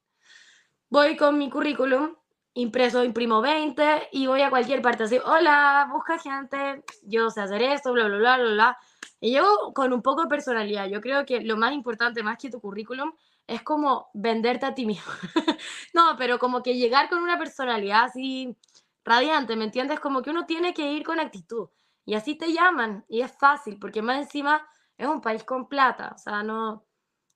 [0.90, 2.16] Voy con mi currículum,
[2.54, 7.62] impreso, imprimo 20 y voy a cualquier parte así, hola, busca gente, yo sé hacer
[7.62, 8.78] esto, bla, bla, bla, bla, bla.
[9.20, 10.88] Y llego con un poco de personalidad.
[10.88, 13.12] Yo creo que lo más importante, más que tu currículum,
[13.48, 15.12] es como venderte a ti mismo.
[15.94, 18.56] no, pero como que llegar con una personalidad así
[19.04, 20.00] radiante, ¿me entiendes?
[20.00, 21.70] Como que uno tiene que ir con actitud.
[22.06, 23.04] Y así te llaman.
[23.10, 24.66] Y es fácil, porque más encima
[24.98, 26.14] es un país con plata.
[26.16, 26.86] O sea, no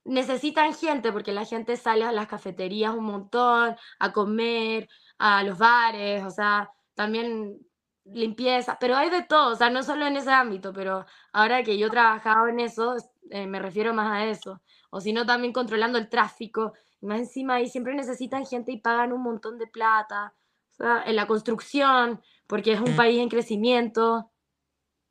[0.04, 5.58] necesitan gente, porque la gente sale a las cafeterías un montón, a comer, a los
[5.58, 7.60] bares, o sea, también
[8.06, 11.78] limpieza, pero hay de todo, o sea, no solo en ese ámbito, pero ahora que
[11.78, 12.96] yo he trabajado en eso,
[13.30, 17.20] eh, me refiero más a eso, o si no, también controlando el tráfico, y más
[17.20, 20.34] encima ahí siempre necesitan gente y pagan un montón de plata,
[20.72, 24.32] o sea, en la construcción, porque es un país en crecimiento,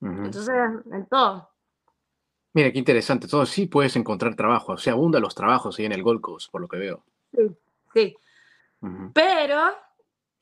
[0.00, 0.54] entonces,
[0.92, 1.49] en todo.
[2.52, 3.26] Mira, qué interesante.
[3.26, 4.72] Entonces sí puedes encontrar trabajo.
[4.72, 7.04] O sea, abundan los trabajos ahí en el Gold Coast, por lo que veo.
[7.94, 8.16] Sí.
[9.12, 9.60] Pero,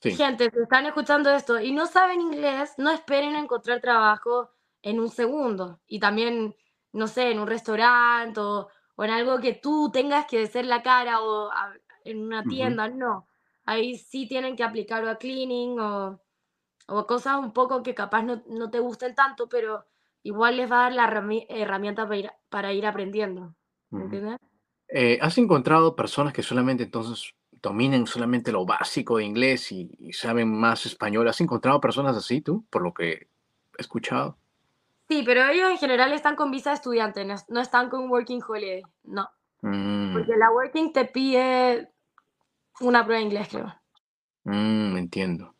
[0.00, 0.12] Sí.
[0.12, 4.50] gente, si están escuchando esto y no saben inglés, no esperen a encontrar trabajo
[4.82, 5.80] en un segundo.
[5.86, 6.54] Y también,
[6.92, 10.82] no sé, en un restaurante o, o en algo que tú tengas que ser la
[10.82, 13.26] cara o a- en una tienda, no.
[13.64, 16.20] Ahí sí tienen que aplicar a cleaning o,
[16.86, 19.84] o cosas un poco que capaz no, no te gusten tanto, pero
[20.22, 23.54] igual les va a dar la herrami- herramienta para ir, para ir aprendiendo.
[23.90, 24.04] ¿Me Ujú.
[24.16, 24.38] entiendes?
[24.88, 30.12] Eh, ¿has encontrado personas que solamente entonces dominen solamente lo básico de inglés y, y
[30.12, 31.28] saben más español?
[31.28, 33.28] ¿Has encontrado personas así tú, por lo que he
[33.78, 34.38] escuchado?
[35.08, 38.42] Sí, pero ellos en general están con visa de estudiante, no, no están con Working
[38.46, 39.28] Holiday, no.
[39.62, 41.90] Mm, Porque la Working te pide
[42.80, 43.74] una prueba de inglés, creo.
[44.44, 45.54] mm, entiendo.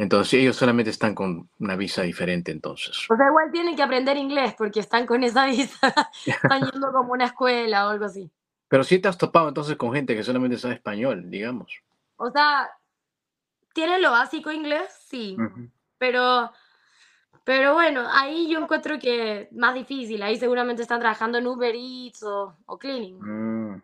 [0.00, 3.06] Entonces ellos solamente están con una visa diferente entonces.
[3.10, 5.76] O sea, igual tienen que aprender inglés porque están con esa visa,
[6.24, 8.30] están yendo como una escuela o algo así.
[8.68, 11.82] Pero sí te has topado entonces con gente que solamente sabe español, digamos.
[12.16, 12.70] O sea,
[13.74, 15.68] tienen lo básico inglés, sí, Ujú.
[15.98, 16.50] pero,
[17.44, 22.22] pero bueno, ahí yo encuentro que más difícil, ahí seguramente están trabajando en Uber Eats
[22.22, 23.18] o, o cleaning.
[23.20, 23.82] Mm.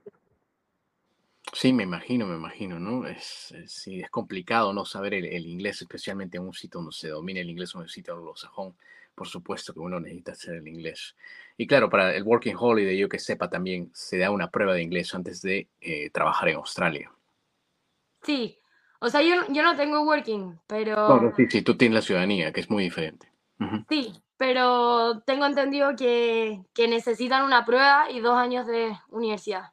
[1.52, 3.06] Sí, me imagino, me imagino, ¿no?
[3.06, 6.94] Es, es- sí, es complicado no saber el, el inglés, especialmente en un sitio donde
[6.96, 8.76] se domina el inglés, en un sitio anglosajón.
[9.14, 11.16] Por supuesto que uno necesita hacer el inglés.
[11.56, 14.82] Y claro, para el Working Holiday, yo que sepa, también se da una prueba de
[14.82, 17.10] inglés antes de eh, trabajar en Australia.
[18.22, 18.58] Sí,
[19.00, 21.22] o sea, yo, yo no tengo Working, pero...
[21.22, 23.28] no, sí, sí, tú tienes la ciudadanía, que es muy diferente.
[23.88, 29.72] Sí, pero tengo entendido que, que necesitan una prueba y dos años de universidad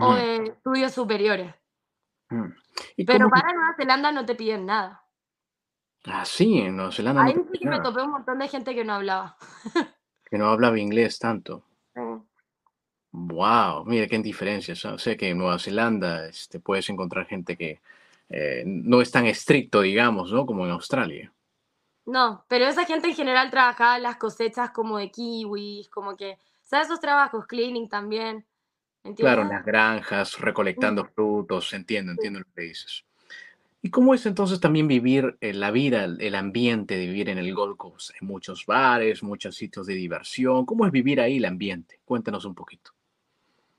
[0.00, 0.14] o Mm.
[0.14, 1.54] de estudios superiores.
[2.30, 2.48] Mm.
[2.96, 5.04] ¿Y Pero para Nueva Zelanda no te piden nada.
[6.04, 8.48] Ah, sí, en Nueva Zelanda no Ahí te sí que me topé un montón de
[8.48, 9.36] gente que no hablaba.
[10.24, 11.64] que no hablaba inglés tanto.
[11.94, 12.18] Mm.
[13.12, 14.84] Wow, mira qué diferencias.
[14.84, 14.94] ¿no?
[14.94, 17.80] O sea que en Nueva Zelanda este, puedes encontrar gente que
[18.28, 20.44] eh, no es tan estricto, digamos, ¿no?
[20.44, 21.32] Como en Australia.
[22.06, 26.88] No, pero esa gente en general trabajaba las cosechas como de kiwis, como que, ¿sabes
[26.88, 27.46] esos trabajos?
[27.46, 28.44] Cleaning también,
[29.04, 29.48] Claro, en ¿entiendes?
[29.48, 33.04] las granjas, recolectando frutos, entiendo, entiendo lo que dices.
[33.82, 37.54] ¿Y cómo es entonces también vivir eh, la vida, el ambiente de vivir en el
[37.54, 38.10] Gold Coast?
[38.14, 40.66] Hay muchos bares, muchos sitios de diversión.
[40.66, 42.00] ¿Cómo es vivir ahí el ambiente?
[42.04, 42.92] Cuéntanos un poquito.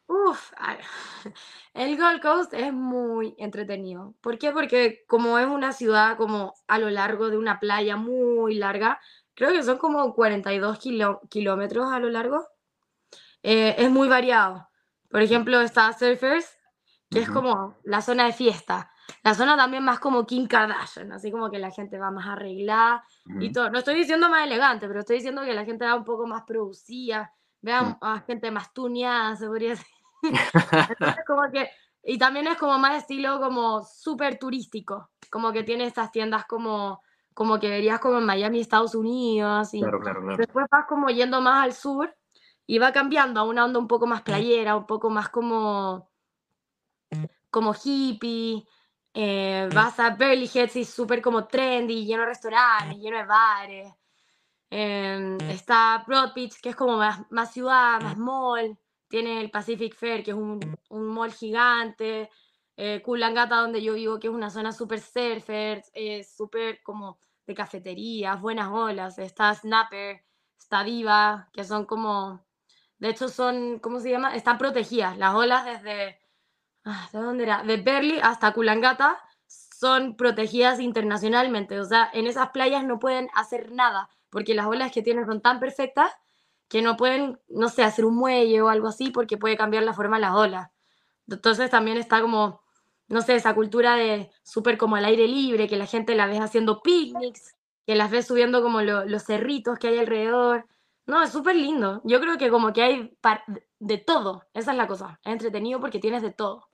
[0.08, 0.52] Uf,
[1.74, 4.14] el Gold Coast es muy entretenido.
[4.22, 4.52] ¿Por qué?
[4.52, 9.00] Porque como es una ciudad como a lo largo de una playa muy larga,
[9.34, 12.48] creo que son como 42 kilo- kilómetros a lo largo,
[13.44, 14.68] eh, es muy variado.
[15.16, 16.58] Por ejemplo, está Surfers,
[17.10, 17.40] que es Ujú.
[17.40, 18.92] como la zona de fiesta.
[19.24, 23.02] La zona también más como Kim Kardashian, así como que la gente va más arreglada
[23.40, 23.54] y Ujú.
[23.54, 23.70] todo.
[23.70, 26.44] No estoy diciendo más elegante, pero estoy diciendo que la gente va un poco más
[26.44, 29.88] producida, vean a gente más tuneada, se podría decir.
[30.90, 31.70] Entonces, como que,
[32.04, 37.02] y también es como más estilo como súper turístico, como que tiene estas tiendas como,
[37.34, 40.38] como que verías como en Miami, Estados Unidos, y Claro, claro, claro.
[40.40, 42.14] después vas como yendo más al sur
[42.68, 46.10] y va cambiando a una onda un poco más playera, un poco más como,
[47.50, 48.66] como hippie,
[49.14, 53.94] eh, vas a Burley Heads y súper como trendy, lleno de restaurantes, lleno de bares.
[54.70, 58.78] Em, está Broad Beach, que es como más, más ciudad, más mall.
[59.08, 62.30] Tiene el Pacific Fair, que es un, un mall gigante.
[62.76, 67.56] Eh, Coolangatta, donde yo vivo, que es una zona súper surfer, es súper como de
[67.56, 69.18] cafeterías, buenas olas.
[69.18, 70.26] Está Snapper,
[70.58, 72.45] está Diva, que son como...
[73.00, 74.36] De hecho, son, ¿cómo se llama?
[74.36, 75.18] Están protegidas.
[75.18, 76.20] Las olas desde...
[76.86, 77.64] ah, ¿De dónde era?
[77.64, 81.80] De Berly hasta Coolangatta son protegidas internacionalmente.
[81.80, 85.42] O sea, en esas playas no pueden hacer nada, porque las olas que tienen son
[85.42, 86.12] tan perfectas
[86.70, 89.94] que no pueden, no sé, hacer un muelle o algo así, porque puede cambiar la
[89.94, 90.72] forma de las olas.
[91.28, 92.62] Entonces también está como,
[93.08, 96.40] no sé, esa cultura de súper como al aire libre, que la gente la ves
[96.42, 97.56] haciendo picnics,
[97.86, 100.66] que las ves subiendo como lo- los cerritos que hay alrededor.
[101.08, 102.02] No, es súper lindo.
[102.04, 103.18] Yo creo que como que hay
[103.80, 104.44] de todo.
[104.54, 105.20] Esa es la cosa.
[105.24, 106.70] Es entretenido porque tienes de todo.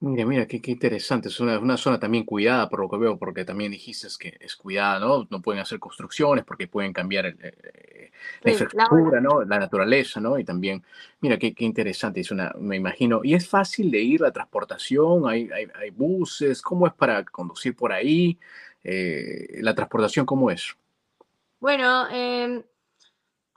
[0.00, 1.28] Mira, mira, qué, qué interesante.
[1.28, 4.56] Es una, una zona también cuidada, por lo que veo, porque también dijiste que es
[4.56, 5.28] cuidada, ¿no?
[5.30, 8.10] No pueden hacer construcciones porque pueden cambiar el, eh,
[8.42, 9.44] la Sí, la infraestructura, ¿no?
[9.44, 10.38] La naturaleza, ¿no?
[10.40, 10.82] Y también,
[11.20, 12.20] mira, qué, qué interesante.
[12.20, 13.20] Es una, me imagino.
[13.22, 15.28] ¿Y es fácil de ir la transportación?
[15.28, 16.62] ¿Hay, hay, hay buses?
[16.62, 18.38] ¿Cómo es para conducir por ahí?
[18.82, 20.76] Eh, ¿la transportación cómo es?
[21.60, 22.64] Bueno, em,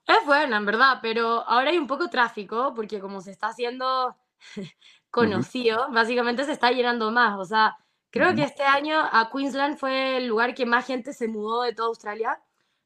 [0.08, 4.15] es buena, en verdad, pero ahora hay un poco tráfico porque como se está haciendo
[5.10, 7.39] conocido, básicamente se está llenando más.
[7.39, 7.78] O sea,
[8.12, 11.74] creo que este año a Queensland fue el lugar que más gente se mudó de
[11.74, 12.39] toda Australia.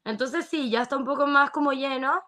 [0.04, 2.22] Entonces sí, ya está un poco más como lleno,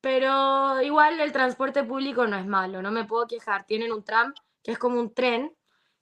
[0.00, 3.64] pero igual el transporte público no es malo, no me puedo quejar.
[3.64, 5.54] Tienen un tram que es como un tren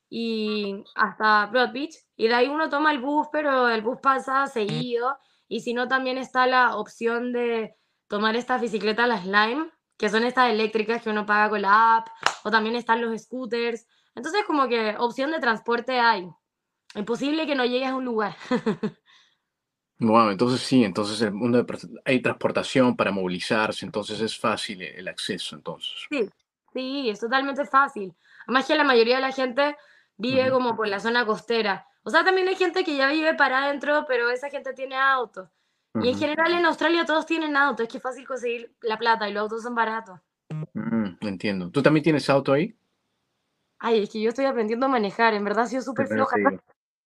[0.09, 4.47] y hasta Broad Beach y de ahí uno toma el bus, pero el bus pasa
[4.47, 7.77] seguido y si no también está la opción de
[8.09, 12.09] tomar estas bicicletas, las Lime, que son estas eléctricas que uno paga con la app,
[12.45, 13.87] o también están los scooters.
[14.15, 16.29] Entonces como que opción de transporte hay.
[16.95, 18.37] Imposible que no llegues a un lugar.
[19.99, 24.95] Wow, entonces sí, entonces el mundo de hay transportación para movilizarse, entonces es fácil el
[24.97, 26.07] el acceso, entonces.
[26.11, 26.29] Sí,
[26.75, 28.15] sí, es totalmente fácil.
[28.47, 29.75] Además que la mayoría de la gente
[30.19, 30.59] vive Ujú.
[30.59, 31.87] como por la zona costera.
[32.03, 35.51] O sea, también hay gente que ya vive para adentro, pero esa gente tiene auto.
[36.03, 39.29] Y en general en Australia todos tienen auto, es que es fácil conseguir la plata
[39.29, 40.21] y los autos son baratos.
[40.75, 41.71] Mm, entiendo.
[41.71, 42.75] ¿Tú también tienes auto ahí?
[43.79, 46.37] Ay, es que yo estoy aprendiendo a manejar, en verdad he sido súper floja.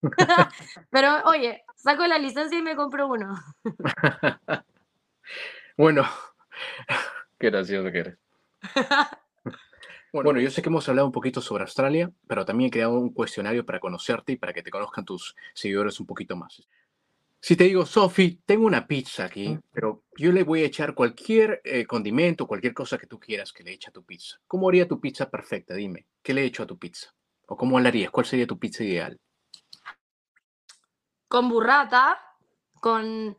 [0.90, 3.34] Pero oye, saco la licencia y me compro uno.
[5.76, 6.04] Bueno,
[7.38, 8.18] qué gracioso que eres.
[10.12, 13.14] Bueno, yo sé que hemos hablado un poquito sobre Australia, pero también he creado un
[13.14, 16.68] cuestionario para conocerte y para que te conozcan tus seguidores un poquito más.
[17.42, 21.62] Si te digo, Sofi, tengo una pizza aquí, pero yo le voy a echar cualquier
[21.64, 24.36] eh, condimento, cualquier cosa que tú quieras que le eche a tu pizza.
[24.46, 25.74] ¿Cómo haría tu pizza perfecta?
[25.74, 27.14] Dime, ¿qué le echo a tu pizza?
[27.46, 28.10] ¿O cómo la harías?
[28.10, 29.18] ¿Cuál sería tu pizza ideal?
[31.28, 32.18] Con burrata,
[32.74, 33.36] con...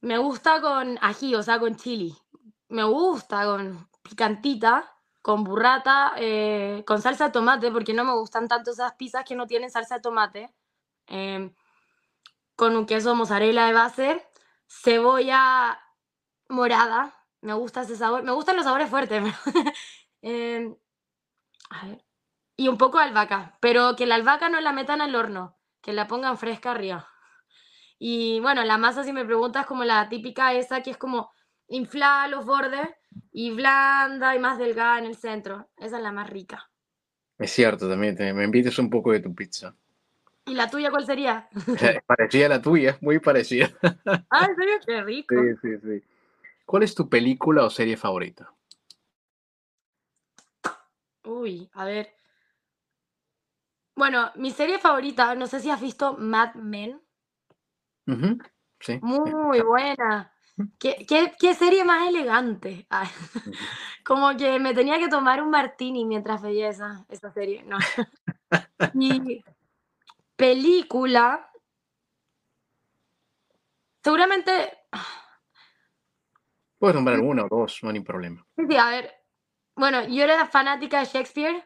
[0.00, 2.12] Me gusta con ají, o sea, con chili.
[2.68, 8.48] Me gusta con picantita, con burrata, eh, con salsa de tomate, porque no me gustan
[8.48, 10.54] tanto esas pizzas que no tienen salsa de tomate.
[11.08, 11.52] em,
[12.56, 14.26] con un queso mozzarella de base,
[14.66, 15.78] cebolla
[16.48, 17.14] morada.
[17.42, 18.22] Me gusta ese sabor.
[18.22, 19.22] Me gustan los sabores fuertes.
[20.22, 20.74] em,
[21.70, 22.04] a ver.
[22.56, 25.92] Y un poco de albahaca, pero que la albahaca no la metan al horno, que
[25.92, 27.06] la pongan fresca arriba.
[27.98, 31.30] Y bueno, la masa, si me preguntas, como la típica esa que es como
[31.68, 32.88] inflada los bordes
[33.32, 35.68] y blanda y más delgada en el centro.
[35.76, 36.70] Esa es la más rica.
[37.38, 39.74] Es cierto, también te- me invites un poco de tu pizza.
[40.46, 41.48] ¿Y la tuya cuál sería?
[41.80, 43.68] Es parecida a la tuya, muy parecida.
[44.30, 44.74] Ah, ¿en serio?
[44.86, 45.34] Qué rico.
[45.34, 46.02] Sí, sí, sí.
[46.64, 48.52] ¿Cuál es tu película o serie favorita?
[51.24, 52.14] Uy, a ver.
[53.96, 57.00] Bueno, mi serie favorita, no sé si has visto Mad Men.
[58.06, 58.38] Ujú,
[58.78, 59.00] Sí.
[59.02, 60.32] Muy buena.
[60.78, 62.86] ¿Qué, qué, qué serie más elegante?
[62.88, 63.08] Ay,
[64.04, 67.64] como que me tenía que tomar un martini mientras veía esa, esa serie.
[67.64, 67.78] No.
[68.94, 69.44] Y
[70.36, 71.50] película.
[74.02, 74.78] Seguramente.
[76.78, 78.46] Puedes nombrar una o dos, no hay problema.
[78.56, 79.12] Sí, a ver.
[79.74, 81.64] Bueno, yo era fanática de Shakespeare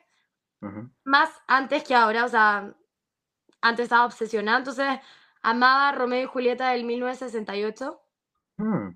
[1.05, 2.75] más antes que ahora, o sea,
[3.61, 4.87] antes estaba obsesionada, entonces
[5.43, 8.01] amaba Romeo y Julieta del 1968.
[8.59, 8.89] Mm,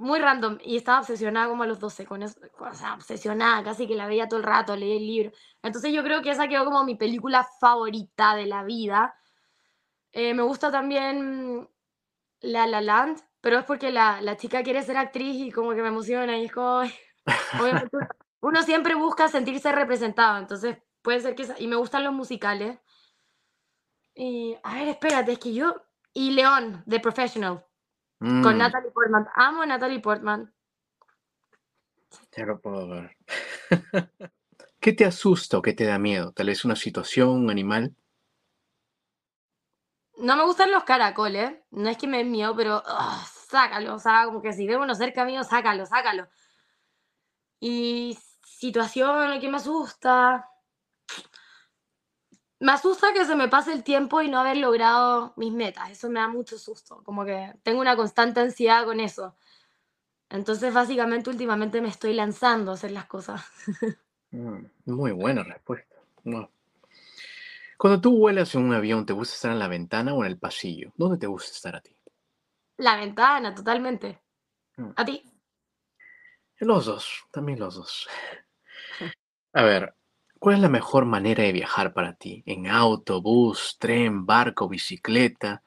[0.00, 3.86] muy random y estaba obsesionada como a los 12 con eso, o sea, obsesionada, casi
[3.86, 5.32] que la veía todo el rato, leía el libro.
[5.62, 9.14] Entonces yo creo que esa quedó como mi película favorita de la vida.
[10.12, 11.68] Eh, me gusta también
[12.40, 15.82] La La Land, pero es porque la, la chica quiere ser actriz y como que
[15.82, 16.82] me emociona y es como,
[18.40, 22.78] uno siempre busca sentirse representado, entonces puede ser que y me gustan los musicales.
[24.14, 25.74] Y, a ver, espérate, es que yo,
[26.12, 27.64] y León, The Professional,
[28.20, 30.52] con mm, Natalie Portman, amo a Natalie Portman.
[32.36, 33.16] ya lo puedo ver.
[34.78, 36.32] ¿Qué te asusta o qué te da miedo?
[36.32, 37.94] ¿Tal vez una situación, un animal?
[40.18, 42.82] No me gustan los caracoles, no es que me den miedo, pero
[43.48, 46.28] sácalo, o sea, como que si veo uno cerca mío, sácalo, sácalo.
[47.58, 50.46] Y situación que me asusta.
[52.60, 56.10] Me asusta que se me pase el tiempo y no haber logrado mis metas, eso
[56.10, 59.34] me da mucho susto, como que tengo una constante ansiedad con eso.
[60.28, 63.42] Entonces, básicamente, últimamente me estoy lanzando a hacer las cosas.
[64.32, 65.96] Mm, muy buena respuesta.
[66.22, 66.48] No.
[67.76, 70.38] Cuando tú vuelas en un avión, ¿te gusta estar en la ventana o en el
[70.38, 70.92] pasillo?
[70.94, 71.96] ¿Dónde te gusta estar a ti?
[72.76, 74.22] La ventana, totalmente.
[74.76, 74.90] Mm.
[74.94, 75.24] ¿A ti?
[76.58, 78.08] Los dos, también los dos.
[79.52, 79.94] A ver,
[80.40, 82.42] ¿cuál es la mejor manera de viajar para ti?
[82.46, 85.62] ¿En auto, bus, tren, barco, bicicleta?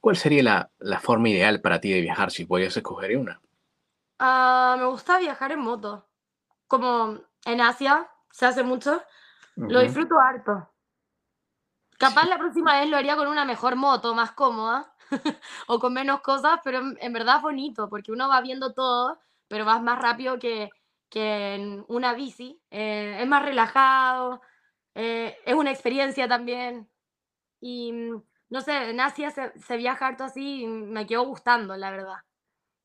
[0.00, 3.40] ¿Cuál sería la, la forma ideal para ti de viajar si podías escoger una?
[4.18, 6.08] Ah, me gusta viajar en moto.
[6.68, 9.02] Como en Asia se hace mucho,
[9.66, 9.82] lo Ujú.
[9.82, 10.70] disfruto harto.
[11.98, 14.94] Capaz la próxima vez lo haría con una mejor moto, más cómoda,
[15.66, 19.18] o con menos cosas, pero en, en verdad es bonito, porque uno va viendo todo,
[19.48, 20.77] pero vas más rápido que,
[21.10, 22.60] que en una bici.
[22.70, 24.40] eh, es más relajado,
[24.94, 26.88] eh, es una experiencia también.
[27.60, 31.76] Y mm, no sé, en Asia se, se viaja harto así y me quedó gustando,
[31.76, 32.16] la verdad.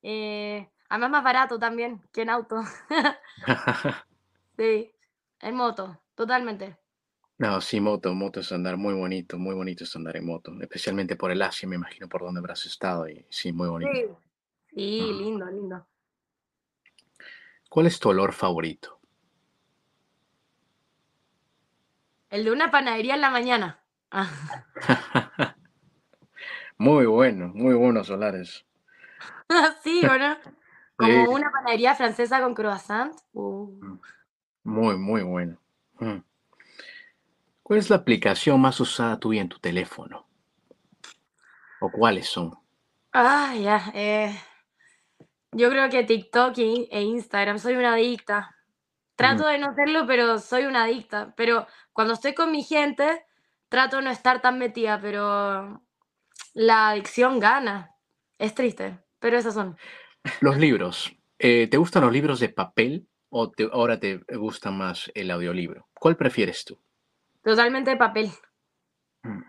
[0.03, 2.61] Eh, además más barato también que en auto.
[4.57, 4.91] Sí,
[5.41, 6.77] en moto, totalmente.
[7.37, 11.15] No, sí, moto, moto es andar muy bonito, muy bonito es andar en moto, especialmente
[11.15, 13.91] por el Asia, me imagino por donde habrás estado y sí, muy bonito.
[13.91, 14.05] Sí.
[14.75, 15.23] Sí, Ujú.
[15.23, 15.87] lindo, lindo.
[17.73, 18.99] ¿Cuál es tu olor favorito?
[22.29, 23.79] El de una panadería en la mañana.
[24.11, 24.29] Ah,
[26.77, 28.63] Muy bueno, muy buenos solares.
[29.83, 30.35] sí, ¿o no?
[30.35, 30.45] Sí,
[30.97, 33.11] Como una panadería francesa con croissant.
[33.33, 33.97] Uh,
[34.63, 35.57] muy, muy bueno.
[35.97, 36.19] Mm.
[37.63, 40.27] ¿Cuál es la aplicación más usada tuya en tu teléfono?
[41.81, 42.53] ¿O cuáles son?
[43.13, 43.91] Ah, ya.
[43.95, 44.39] eh,
[45.55, 48.55] yo creo que TikTok e Instagram, soy una adicta.
[49.15, 51.33] Trato de no serlo, pero soy una adicta.
[51.37, 53.25] Pero cuando estoy con mi gente,
[53.69, 55.81] trato de no estar tan metida, pero
[56.53, 57.91] la adicción gana.
[58.39, 59.77] Es triste, pero esas son.
[60.41, 61.13] Los libros.
[61.39, 65.87] eh, ¿te gustan los libros de papel o te- ahora te gusta más el audiolibro?
[65.93, 66.79] ¿Cuál prefieres tú?
[67.43, 68.31] Totalmente de papel.
[69.23, 69.41] Mm.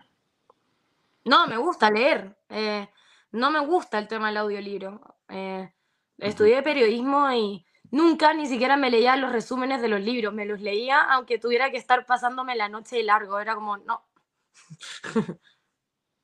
[1.25, 2.37] No, me gusta leer.
[2.49, 2.87] eh,
[3.31, 5.17] no me gusta el tema del audiolibro.
[5.29, 5.73] eh,
[6.17, 10.33] estudié periodismo y nunca ni siquiera me leía los resúmenes de los libros.
[10.33, 13.39] Me los leía aunque tuviera que estar pasándome la noche de largo.
[13.39, 14.05] Era como, no.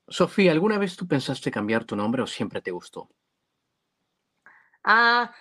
[0.07, 3.09] Sofía, ¿alguna vez tú pensaste cambiar tu nombre o siempre te gustó?
[4.83, 5.33] Ah,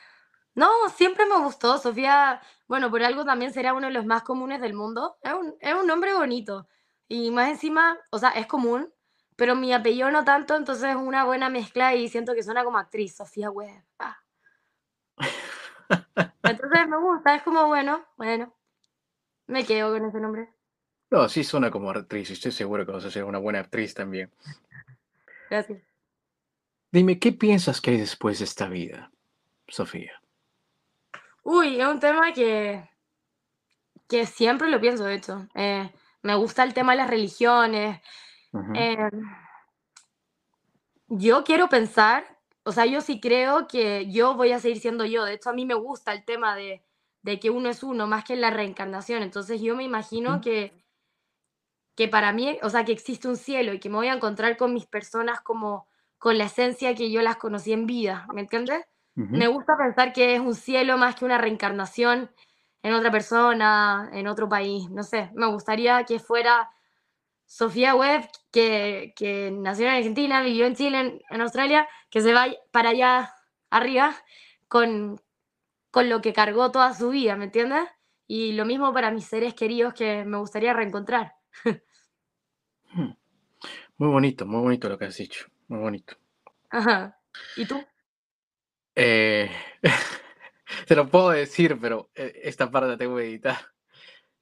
[0.55, 1.79] no, siempre me gustó.
[1.79, 5.17] Sofía, bueno, por algo también será uno de los más comunes del mundo.
[5.23, 6.69] Es un, es un nombre bonito.
[7.09, 8.93] Y más encima, o sea, es común,
[9.35, 12.79] pero mi apellido no tanto, entonces es una buena mezcla y siento que suena como
[12.79, 13.83] actriz, Sofía Webb.
[13.99, 14.20] Ah.
[16.43, 18.55] Entonces me gusta, es como, bueno, bueno,
[19.47, 20.49] Me quedo con ese nombre.
[21.11, 22.31] No, sí suena como actriz.
[22.31, 24.33] y Estoy seguro que vas a ser una buena actriz también.
[25.49, 25.83] Gracias.
[26.93, 29.11] Dime, ¿qué piensas que hay después de esta vida,
[29.69, 30.21] Sofía?
[31.43, 32.89] Uy, es un tema que,
[34.09, 35.49] que siempre lo pienso, de hecho.
[35.55, 35.91] Eh,
[36.23, 38.01] me gusta el tema de las religiones.
[38.75, 38.97] Eh,
[41.09, 45.25] yo quiero pensar, o sea, yo sí creo que yo voy a seguir siendo yo.
[45.25, 46.83] De hecho, a mí me gusta el tema de,
[47.23, 49.23] de que uno es uno, más que la reencarnación.
[49.23, 50.73] Entonces, yo me imagino que,
[51.97, 54.57] que para mí, o sea, que existe un cielo y que me voy a encontrar
[54.57, 55.89] con mis personas como
[56.19, 58.85] con la esencia que yo las conocí en vida, ¿me entiendes?
[59.15, 62.31] Me gusta pensar que es un cielo más que una reencarnación
[62.83, 66.71] en otra persona, en otro país, no sé, me gustaría que fuera
[67.51, 72.33] Sofía Webb, que, que nació en Argentina, vivió en Chile, en, en Australia, que se
[72.33, 73.35] vaya para allá
[73.71, 74.15] arriba
[74.69, 75.21] con,
[75.91, 77.89] con lo que cargó toda su vida, ¿me entiendes?
[78.29, 81.35] Y lo mismo para mis seres queridos que me gustaría reencontrar.
[82.95, 85.47] Muy bonito, muy bonito lo que has dicho.
[85.69, 86.17] Muy bonito.
[86.71, 87.21] Ajá.
[87.57, 87.85] ¿Y tú?
[88.95, 89.51] Eh,
[90.87, 93.59] te lo puedo decir, pero eh, esta parte la tengo que editar.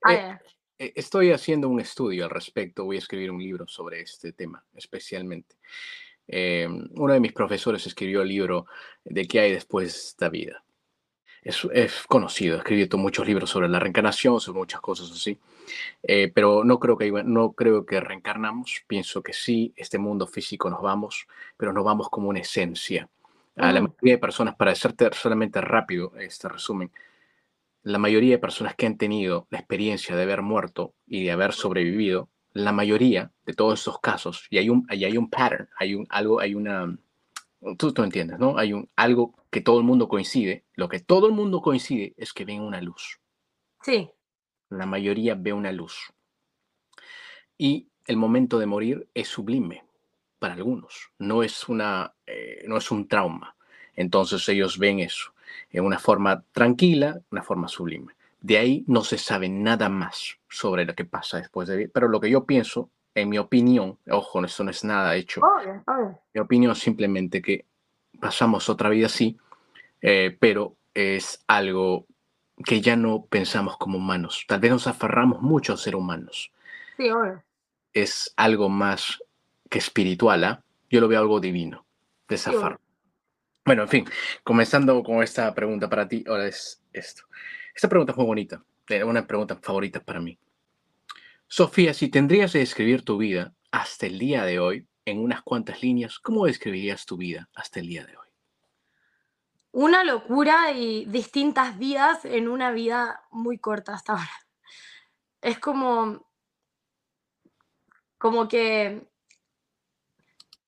[0.04, 0.38] Ah, eh,
[0.78, 2.84] estoy haciendo un estudio al respecto.
[2.84, 5.56] Voy a escribir un libro sobre este tema, especialmente.
[6.26, 8.66] Eh, uno de mis profesores escribió el libro
[9.04, 10.62] de qué hay después de esta vida.
[11.42, 15.38] Es, es conocido, ha escrito muchos libros sobre la reencarnación, sobre muchas cosas así.
[16.02, 18.82] Eh, pero no creo, que, no creo que reencarnamos.
[18.86, 21.26] Pienso que sí, este mundo físico nos vamos,
[21.56, 23.08] pero nos vamos como una esencia.
[23.56, 23.88] A la Ujú.
[23.90, 26.90] mayoría de personas, para hacerte solamente rápido este resumen,
[27.88, 31.54] la mayoría de personas que han tenido la experiencia de haber muerto y de haber
[31.54, 35.94] sobrevivido, la mayoría de todos estos casos, y hay un, y hay un pattern, hay
[35.94, 36.98] un algo, hay una,
[37.78, 38.58] tú, tú entiendes, ¿no?
[38.58, 42.34] Hay un algo que todo el mundo coincide, lo que todo el mundo coincide es
[42.34, 43.20] que ven una luz.
[43.82, 44.10] Sí,
[44.68, 46.12] La mayoría ve una luz.
[47.56, 49.82] Y el momento de morir es sublime
[50.38, 53.56] para algunos, no es, una, eh, no es un trauma.
[53.94, 55.32] Entonces ellos ven eso
[55.70, 58.12] en una forma tranquila, una forma sublime.
[58.40, 61.88] De ahí no se sabe nada más sobre lo que pasa después de.
[61.88, 65.82] Pero lo que yo pienso, en mi opinión, ojo, esto no es nada hecho, obvio,
[65.86, 66.18] obvio.
[66.34, 67.64] mi opinión es simplemente que
[68.20, 69.36] pasamos otra vida así,
[70.00, 72.06] eh, pero es algo
[72.64, 74.44] que ya no pensamos como humanos.
[74.46, 76.52] Tal vez nos aferramos mucho a ser humanos.
[76.96, 77.42] Sí, obvio.
[77.92, 79.18] Es algo más
[79.68, 80.62] que espiritual, ¿ah?
[80.90, 81.84] Yo lo veo algo divino,
[82.28, 82.62] de esa Sí, obvio.
[82.68, 82.80] forma.
[83.68, 84.06] Bueno, en fin,
[84.44, 87.24] comenzando con esta pregunta para ti, ahora es esto.
[87.74, 90.38] Esta pregunta es muy bonita, eh, una pregunta favorita para mí.
[91.46, 95.82] Sofía, si tendrías que describir tu vida hasta el día de hoy en unas cuantas
[95.82, 98.28] líneas, ¿cómo describirías tu vida hasta el día de hoy?
[99.72, 104.30] Una locura y distintas vidas en una vida muy corta hasta ahora.
[105.42, 106.26] Es como,
[108.16, 109.06] como que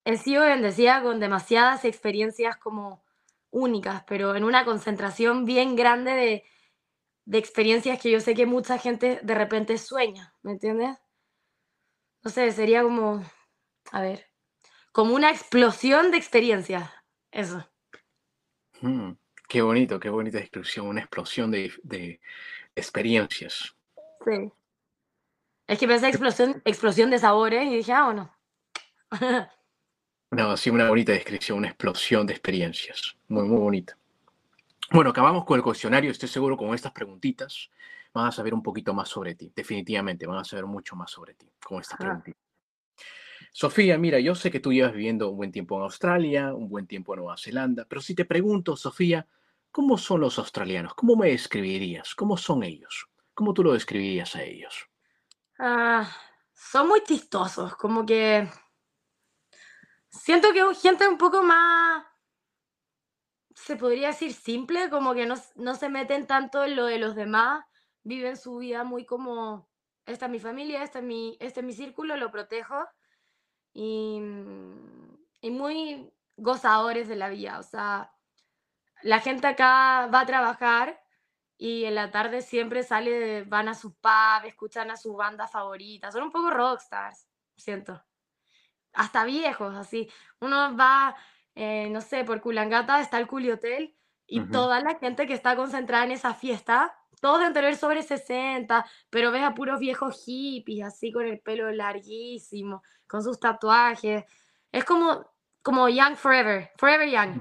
[0.04, 3.04] he sido bendecida con demasiadas experiencias como
[3.50, 6.44] únicas, pero en una concentración bien grande de,
[7.24, 10.98] de experiencias que yo sé que mucha gente de repente sueña, ¿me entiendes?
[12.22, 13.22] No sé, sería como,
[13.92, 14.26] a ver,
[14.92, 16.90] como una explosión de experiencias.
[17.30, 17.66] Eso.
[18.80, 19.12] Mm,
[19.48, 22.20] qué bonito, qué bonita descripción, una explosión de, de
[22.74, 23.74] experiencias.
[24.24, 24.52] Sí.
[25.66, 28.36] Es que pensé explosión, explosión de sabores y dije, ah, bueno.
[30.30, 33.16] No, sí, una bonita descripción, una explosión de experiencias.
[33.28, 33.96] Muy, muy bonita.
[34.92, 36.10] Bueno, acabamos con el cuestionario.
[36.10, 37.70] Estoy seguro con estas preguntitas
[38.12, 39.52] van a saber un poquito más sobre ti.
[39.54, 42.08] Definitivamente van a saber mucho más sobre ti con estas Ajá.
[42.08, 42.40] preguntitas.
[43.52, 46.86] Sofía, mira, yo sé que tú llevas viviendo un buen tiempo en Australia, un buen
[46.86, 49.26] tiempo en Nueva Zelanda, pero si te pregunto, Sofía,
[49.72, 50.94] ¿cómo son los australianos?
[50.94, 52.14] ¿Cómo me describirías?
[52.14, 53.08] ¿Cómo son ellos?
[53.34, 54.88] ¿Cómo tú lo describirías a ellos?
[55.58, 56.08] Ah,
[56.54, 58.48] son muy chistosos, como que
[60.10, 62.04] siento que gente un poco más,
[63.54, 67.14] se podría decir simple, como que no, no se meten tanto en lo de los
[67.14, 67.64] demás,
[68.02, 69.68] viven su vida muy como,
[70.06, 72.86] esta es mi familia, esta es mi, este es mi círculo, lo protejo,
[73.72, 74.20] y,
[75.40, 78.12] y muy gozadores de la vida, o sea,
[79.02, 81.00] la gente acá va a trabajar
[81.56, 86.10] y en la tarde siempre sale, van a su pub, escuchan a su banda favorita,
[86.10, 88.02] son un poco rockstars, siento
[88.92, 90.08] hasta viejos, así.
[90.40, 91.16] Uno va,
[91.54, 93.94] eh, no sé, por Culangata está el Culi Hotel
[94.26, 94.50] y Ujú.
[94.50, 99.30] toda la gente que está concentrada en esa fiesta, todos deben tener sobre 60, pero
[99.30, 104.24] ves a puros viejos hippies, así con el pelo larguísimo, con sus tatuajes.
[104.72, 105.26] Es como,
[105.62, 107.34] como Young Forever, Forever Young.
[107.34, 107.40] Sí.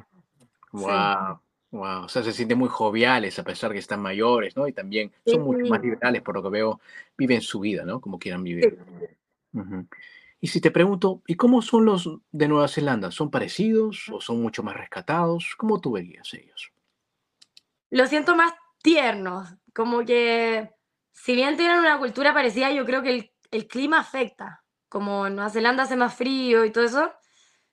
[0.71, 1.41] Wow.
[1.71, 4.67] Wow, o sea, se sienten muy joviales a pesar que están mayores, ¿no?
[4.67, 6.81] Y también son mucho más Sí, liberales, por lo que veo,
[7.15, 8.01] viven su vida, ¿no?
[8.01, 8.45] Como quieran sí.
[8.45, 8.79] vivir.
[9.53, 9.87] Ujú.
[10.41, 13.11] Y si te pregunto, ¿y cómo son los de Nueva Zelanda?
[13.11, 15.55] ¿Son parecidos o son mucho más rescatados?
[15.57, 16.71] ¿Cómo tú verías ellos?
[17.89, 20.71] Lo siento más tiernos, como que
[21.11, 24.63] si bien tienen una cultura parecida, yo creo que el, el clima afecta.
[24.87, 27.11] Como en Nueva Zelanda hace más frío y todo eso,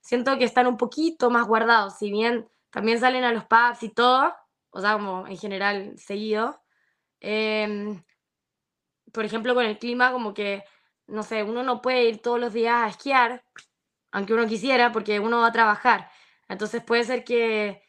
[0.01, 1.97] siento que están un poquito más guardados.
[1.97, 4.33] Si bien también salen a los pubs y todo,
[4.69, 6.61] o sea, como en general seguido.
[7.19, 8.03] em,
[9.11, 10.63] por ejemplo, con el clima, como que,
[11.07, 13.43] no sé, uno no puede ir todos los días a esquiar,
[14.11, 16.09] aunque uno quisiera, porque uno va a trabajar.
[16.47, 17.81] Entonces puede ser que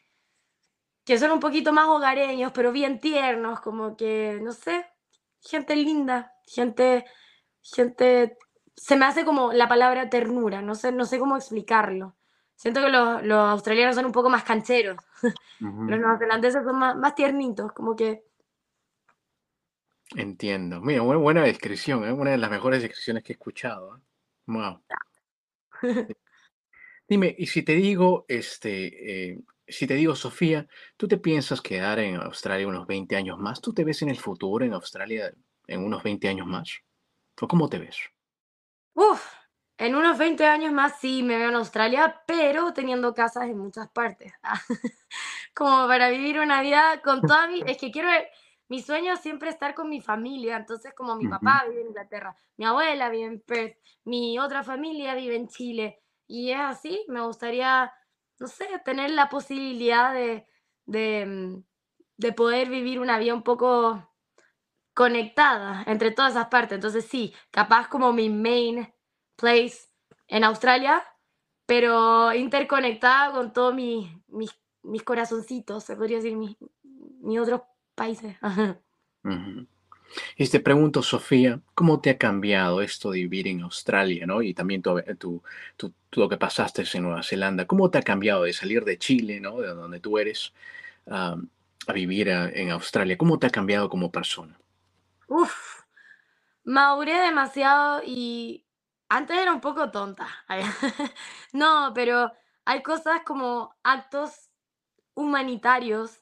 [1.09, 4.85] que son un poquito más hogareños, pero bien tiernos, como que, no sé,
[5.41, 7.07] gente linda, gente,
[7.63, 8.37] gente,
[8.77, 12.15] se me hace como la palabra ternura, no sé, no sé cómo explicarlo.
[12.57, 14.99] Siento que los, los australianos son un poco más cancheros,
[15.61, 18.27] los neozelandeses son más, más tiernitos, como que,
[20.17, 20.81] Entiendo.
[20.81, 22.13] Mira, buena, buena descripción, ¿eh?
[22.13, 23.97] Una de las mejores descripciones que he escuchado.
[23.97, 24.01] ¿eh?
[24.47, 24.83] Wow.
[27.09, 31.99] Dime, y si te digo, este, eh, si te digo, Sofía, ¿tú te piensas quedar
[31.99, 33.61] en Australia unos 20 años más?
[33.61, 35.33] ¿Tú te ves en el futuro en Australia
[35.67, 36.81] en unos 20 años más?
[37.41, 37.97] ¿O cómo te ves?
[38.99, 39.33] uff,
[39.77, 43.89] en unos 20 años más sí me veo en Australia, pero teniendo casas en muchas
[43.91, 44.33] partes.
[45.55, 47.63] como para vivir una vida con toda mi...
[47.65, 48.09] Es que quiero...
[48.69, 52.37] Mi sueño es siempre estar con mi familia, entonces como mi papá vive en Inglaterra,
[52.57, 57.23] mi abuela vive en Perth, mi otra familia vive en Chile, y es así, me
[57.23, 57.91] gustaría,
[58.39, 60.47] no sé, tener la posibilidad de,
[60.85, 61.65] de, mm,
[62.19, 64.07] de poder vivir una vida un poco
[64.93, 66.75] conectada entre todas esas partes.
[66.75, 68.93] Entonces sí, capaz como mi main
[69.37, 69.89] place
[70.27, 71.03] en Australia,
[71.67, 74.51] pero interconectada con todos mis, mis,
[74.83, 77.63] mis corazoncitos, se podría decir, mis, mis otros
[77.99, 78.37] países.
[80.37, 84.43] Y te pregunto, Sofía, ¿cómo te ha cambiado esto de vivir en Australia, ¿no?
[84.43, 85.43] Y también tu, tu-
[85.79, 87.67] tu- tu- lo que pasaste en Nueva Zelanda.
[87.67, 89.61] ¿Cómo te ha cambiado de salir de Chile, ¿no?
[89.61, 90.55] De donde tú eres,
[91.09, 91.37] a,
[91.89, 93.19] a vivir a- en Australia?
[93.19, 94.59] ¿Cómo te ha cambiado como persona?
[95.29, 95.83] Uf,
[96.65, 98.67] maduré demasiado y
[99.09, 100.29] antes era un poco tonta.
[101.53, 102.33] No, pero
[102.67, 104.51] hay cosas como actos
[105.15, 106.21] humanitarios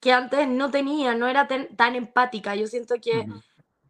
[0.00, 2.54] que antes no tenía, no era tan, tan empática.
[2.54, 3.42] Yo siento que Ujú,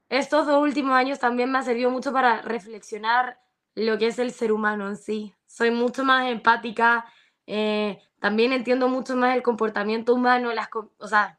[0.09, 3.40] estos dos últimos años también me ha servido mucho para reflexionar
[3.74, 5.34] lo que es el ser humano en sí.
[5.46, 7.06] Soy mucho más empática,
[7.46, 11.38] eh, también entiendo mucho más el comportamiento humano, las, o sea,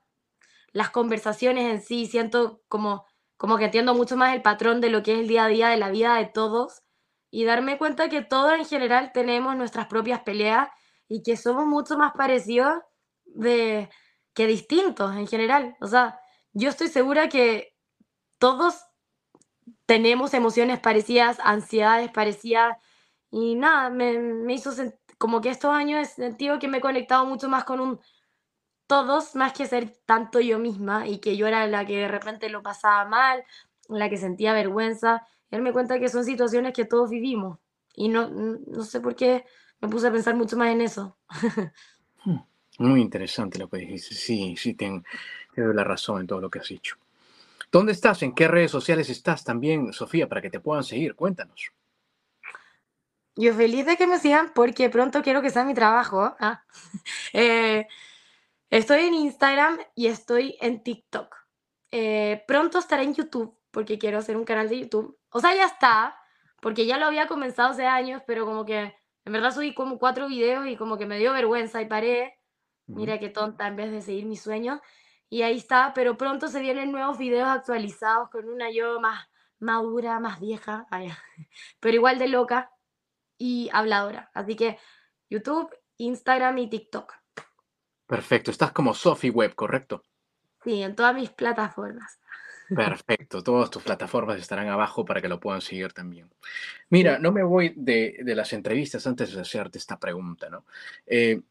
[0.72, 3.06] las conversaciones en sí, siento como,
[3.38, 5.70] como que entiendo mucho más el patrón de lo que es el día a día
[5.70, 6.84] de la vida de todos
[7.32, 10.70] y darme cuenta que todos en general tenemos nuestras propias peleas
[11.08, 12.80] y que somos mucho más parecidos
[13.26, 13.90] de,
[14.34, 15.76] que distintos en general.
[15.82, 16.20] O sea,
[16.54, 17.76] yo estoy segura que
[18.38, 18.86] todos
[19.86, 22.78] tenemos emociones parecidas, ansiedades parecidas
[23.32, 24.72] y nada, me, me hizo
[25.18, 28.00] como que estos años he sentido que me he conectado mucho más con un
[28.88, 32.50] todos, más que ser tanto yo misma y que yo era la que de repente
[32.50, 33.44] lo pasaba mal,
[33.88, 37.60] la que sentía vergüenza, darme cuenta que son situaciones que todos vivimos
[37.94, 39.46] y no, no sé por qué
[39.80, 41.18] me puse a pensar mucho más en eso.
[42.80, 44.16] Muy interesante lo que dijiste.
[44.16, 45.02] Sí, sí, te
[45.56, 46.96] doy la razón en todo lo que has dicho.
[47.72, 48.24] ¿Dónde estás?
[48.24, 51.14] ¿En qué redes sociales estás también, Sofía, para que te puedan seguir?
[51.14, 51.72] Cuéntanos.
[53.36, 56.36] Yo feliz de que me sigan porque pronto quiero que sea mi trabajo.
[56.40, 56.64] ah.
[57.34, 57.86] Eh,
[58.70, 61.36] estoy en Instagram y estoy en TikTok.
[61.92, 65.20] Eh, pronto estaré en YouTube porque quiero hacer un canal de YouTube.
[65.32, 66.16] O sea, ya está,
[66.62, 70.28] porque ya lo había comenzado hace años, pero como que en verdad subí como cuatro
[70.28, 72.39] videos y como que me dio vergüenza y paré.
[72.90, 74.80] Mira qué tonta en vez de seguir mis sueños.
[75.30, 79.28] Y ahí está, pero pronto se vienen nuevos videos actualizados con una yo más
[79.60, 80.88] madura, más vieja,
[81.80, 82.72] pero igual de loca
[83.38, 84.32] y habladora.
[84.34, 84.80] Así que
[85.30, 87.14] YouTube, Instagram y TikTok.
[88.08, 88.50] Perfecto.
[88.50, 90.04] Estás como Sophie Web, ¿correcto?
[90.64, 92.20] Sí, en todas mis plataformas.
[92.76, 93.44] Perfecto.
[93.44, 96.30] Todas tus plataformas estarán abajo para que lo puedan seguir también.
[96.90, 100.66] Mira, no me voy de, de las entrevistas antes de hacerte esta pregunta, ¿no?
[101.06, 101.42] Eh,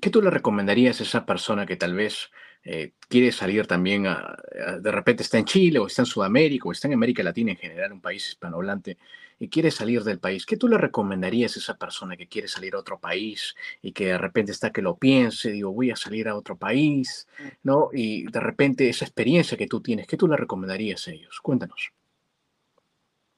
[0.00, 2.30] ¿qué tú le recomendarías a esa persona que tal vez
[2.68, 4.36] eh, quiere salir también, a-
[4.66, 7.52] a- de repente está en Chile o está en Sudamérica o está en América Latina
[7.52, 8.98] en general, un país hispanohablante,
[9.38, 10.44] y quiere salir del país?
[10.46, 14.06] ¿Qué tú le recomendarías a esa persona que quiere salir a otro país y que
[14.06, 17.28] de repente está que lo piense, digo, voy a salir a otro país,
[17.62, 17.90] ¿no?
[17.92, 21.40] Y de repente esa experiencia que tú tienes, ¿qué tú le recomendarías a ellos?
[21.40, 21.92] Cuéntanos.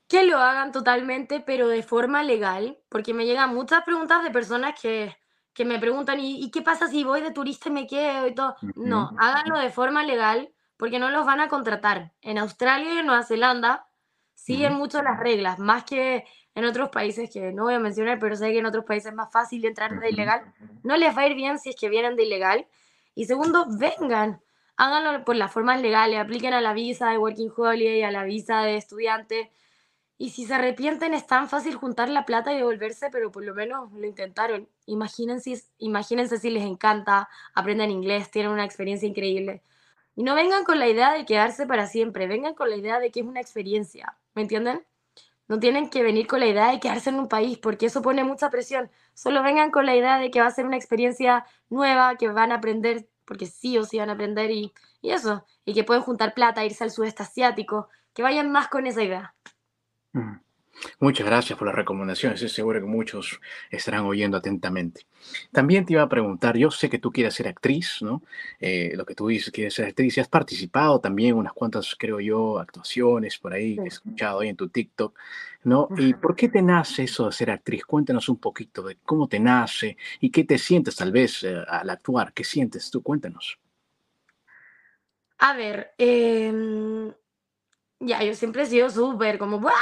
[0.07, 4.81] Que lo hagan totalmente, pero de forma legal, porque me llegan muchas preguntas de personas
[4.81, 5.15] que
[5.55, 8.35] que me preguntan, ¿y, ¿y qué pasa si voy de turista y me quedo y
[8.35, 8.57] todo?
[8.77, 12.13] No, háganlo de forma legal porque no los van a contratar.
[12.23, 13.87] En Australia y en Nueva Zelanda
[14.35, 16.25] siguen mucho las reglas, más que
[16.55, 19.15] en otros países que no voy a mencionar, pero sé que en otros países es
[19.15, 20.43] más fácil entrar de ilegal.
[20.83, 22.67] No les va a ir bien si es que vienen de ilegal.
[23.15, 24.41] Y segundo, vengan,
[24.77, 28.63] háganlo por las formas legales, apliquen a la visa de Working Holiday, a la visa
[28.63, 29.53] de estudiante.
[30.21, 33.55] Y si se arrepienten, es tan fácil juntar la plata y devolverse, pero por lo
[33.55, 34.69] menos lo intentaron.
[34.87, 39.63] Imagínense, imagínense si les encanta, aprenden inglés, tienen una experiencia increíble.
[40.17, 43.13] Y no vengan con la idea de quedarse para siempre, vengan con la idea de
[43.13, 44.85] que es una experiencia, ¿me entienden?
[45.47, 48.25] No tienen que venir con la idea de quedarse en un país, porque eso pone
[48.25, 48.91] mucha presión.
[49.15, 52.51] Solo vengan con la idea de que va a ser una experiencia nueva, que van
[52.51, 56.03] a aprender, porque sí o sí van a aprender y, y eso, y que pueden
[56.03, 59.37] juntar plata, irse al sudeste asiático, que vayan más con esa idea.
[60.15, 60.39] Ujú.
[61.01, 62.41] Muchas gracias por las recomendaciones.
[62.41, 63.41] Estoy seguro que muchos
[63.71, 65.07] estarán oyendo atentamente.
[65.53, 68.23] También te iba a preguntar, yo sé que tú quieres ser actriz, ¿no?
[68.61, 71.95] Eh, lo que tú dices, quieres ser actriz y has participado también en unas cuantas,
[71.99, 75.19] creo yo, actuaciones por ahí que he escuchado ahí en tu TikTok,
[75.65, 75.89] ¿no?
[75.97, 77.85] ¿Y por qué te nace eso de ser actriz?
[77.85, 81.91] Cuéntanos un poquito de cómo te nace y qué te sientes tal vez eh, al
[81.91, 82.33] actuar.
[82.33, 83.03] ¿Qué sientes tú?
[83.03, 83.59] Cuéntanos.
[85.41, 87.13] A ver, em,
[88.01, 89.73] ya, yo siempre he sido súper como ¡buah!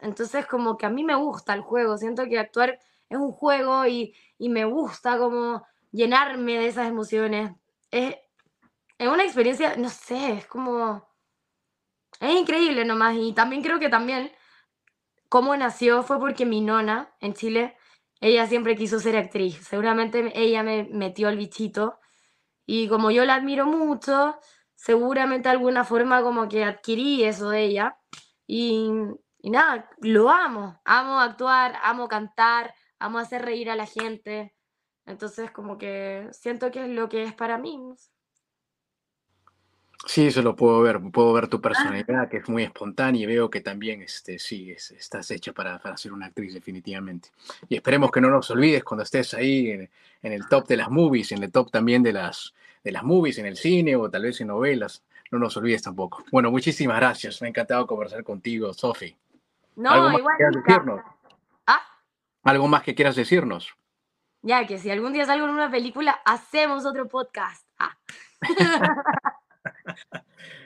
[0.00, 3.86] Entonces como que a mí me gusta el juego, siento que actuar es un juego
[3.86, 7.52] y, y me gusta como llenarme de esas emociones.
[7.90, 8.16] Es,
[8.98, 11.08] es una experiencia, no sé, es como,
[12.20, 14.30] es increíble nomás y también creo que también
[15.28, 17.76] cómo nació fue porque mi nona en Chile,
[18.20, 21.98] ella siempre quiso ser actriz, seguramente ella me metió el bichito
[22.66, 24.38] y como yo la admiro mucho,
[24.84, 27.96] seguramente de alguna forma como que adquirí eso de ella.
[28.46, 28.90] Y,
[29.40, 30.80] y nada, lo amo.
[30.84, 34.54] Amo actuar, amo cantar, amo hacer reír a la gente.
[35.06, 37.80] Entonces como que siento que es lo que es para mí.
[40.06, 43.26] Sí, eso lo puedo ver, puedo ver tu Ah, personalidad, que es muy espontánea y
[43.26, 47.30] veo que también, este, sí, es- estás hecha para, para ser una actriz definitivamente.
[47.70, 49.90] Y esperemos que no nos olvides cuando estés ahí en,
[50.22, 52.52] en el top de las movies, en el top también de las,
[52.84, 55.02] de las movies, en el cine o tal vez en novelas.
[55.32, 56.22] No nos olvides tampoco.
[56.30, 57.40] Bueno, muchísimas gracias.
[57.42, 59.16] Me ha encantado conversar contigo, Sofi.
[59.76, 60.66] ¿Algo No, más que igual quieras Mica.
[60.74, 61.00] decirnos?
[61.66, 61.80] Ah,
[62.44, 63.74] ¿Algo más que quieras decirnos?
[64.46, 67.66] ya que si algún día salgo en una película, hacemos otro podcast.
[67.78, 67.96] Ah.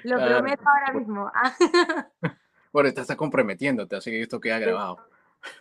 [0.03, 0.39] Lo Claro.
[0.39, 1.31] prometo ahora mismo.
[1.35, 1.55] Ah.
[2.71, 4.99] Bueno, te estás comprometiéndote, así que esto queda grabado.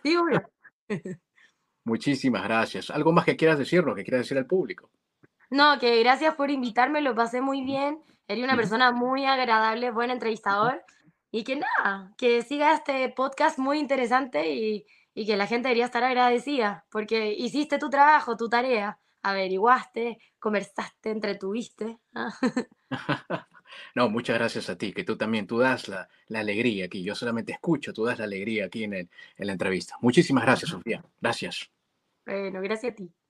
[0.02, 0.42] sí, obvio.
[1.84, 2.90] Muchísimas gracias.
[2.90, 4.90] ¿Algo más que quieras decirnos, que quieras decir al público?
[5.50, 8.02] No, que gracias por invitarme, lo pasé muy bien.
[8.26, 10.84] Eres una persona muy agradable, buen entrevistador.
[11.30, 15.84] Y que nada, que siga este podcast muy interesante y, y que la gente debería
[15.86, 21.98] estar agradecida, porque hiciste tu trabajo, tu tarea, averiguaste, conversaste, entretuviste.
[23.94, 27.02] No, muchas gracias a ti, que tú también, tú das la, la alegría aquí.
[27.02, 29.96] Yo solamente escucho, tú das la alegría aquí en, el- en la entrevista.
[30.00, 31.04] Muchísimas gracias, Sofía.
[31.20, 31.70] Gracias.
[32.24, 33.12] Bueno, gracias a ti.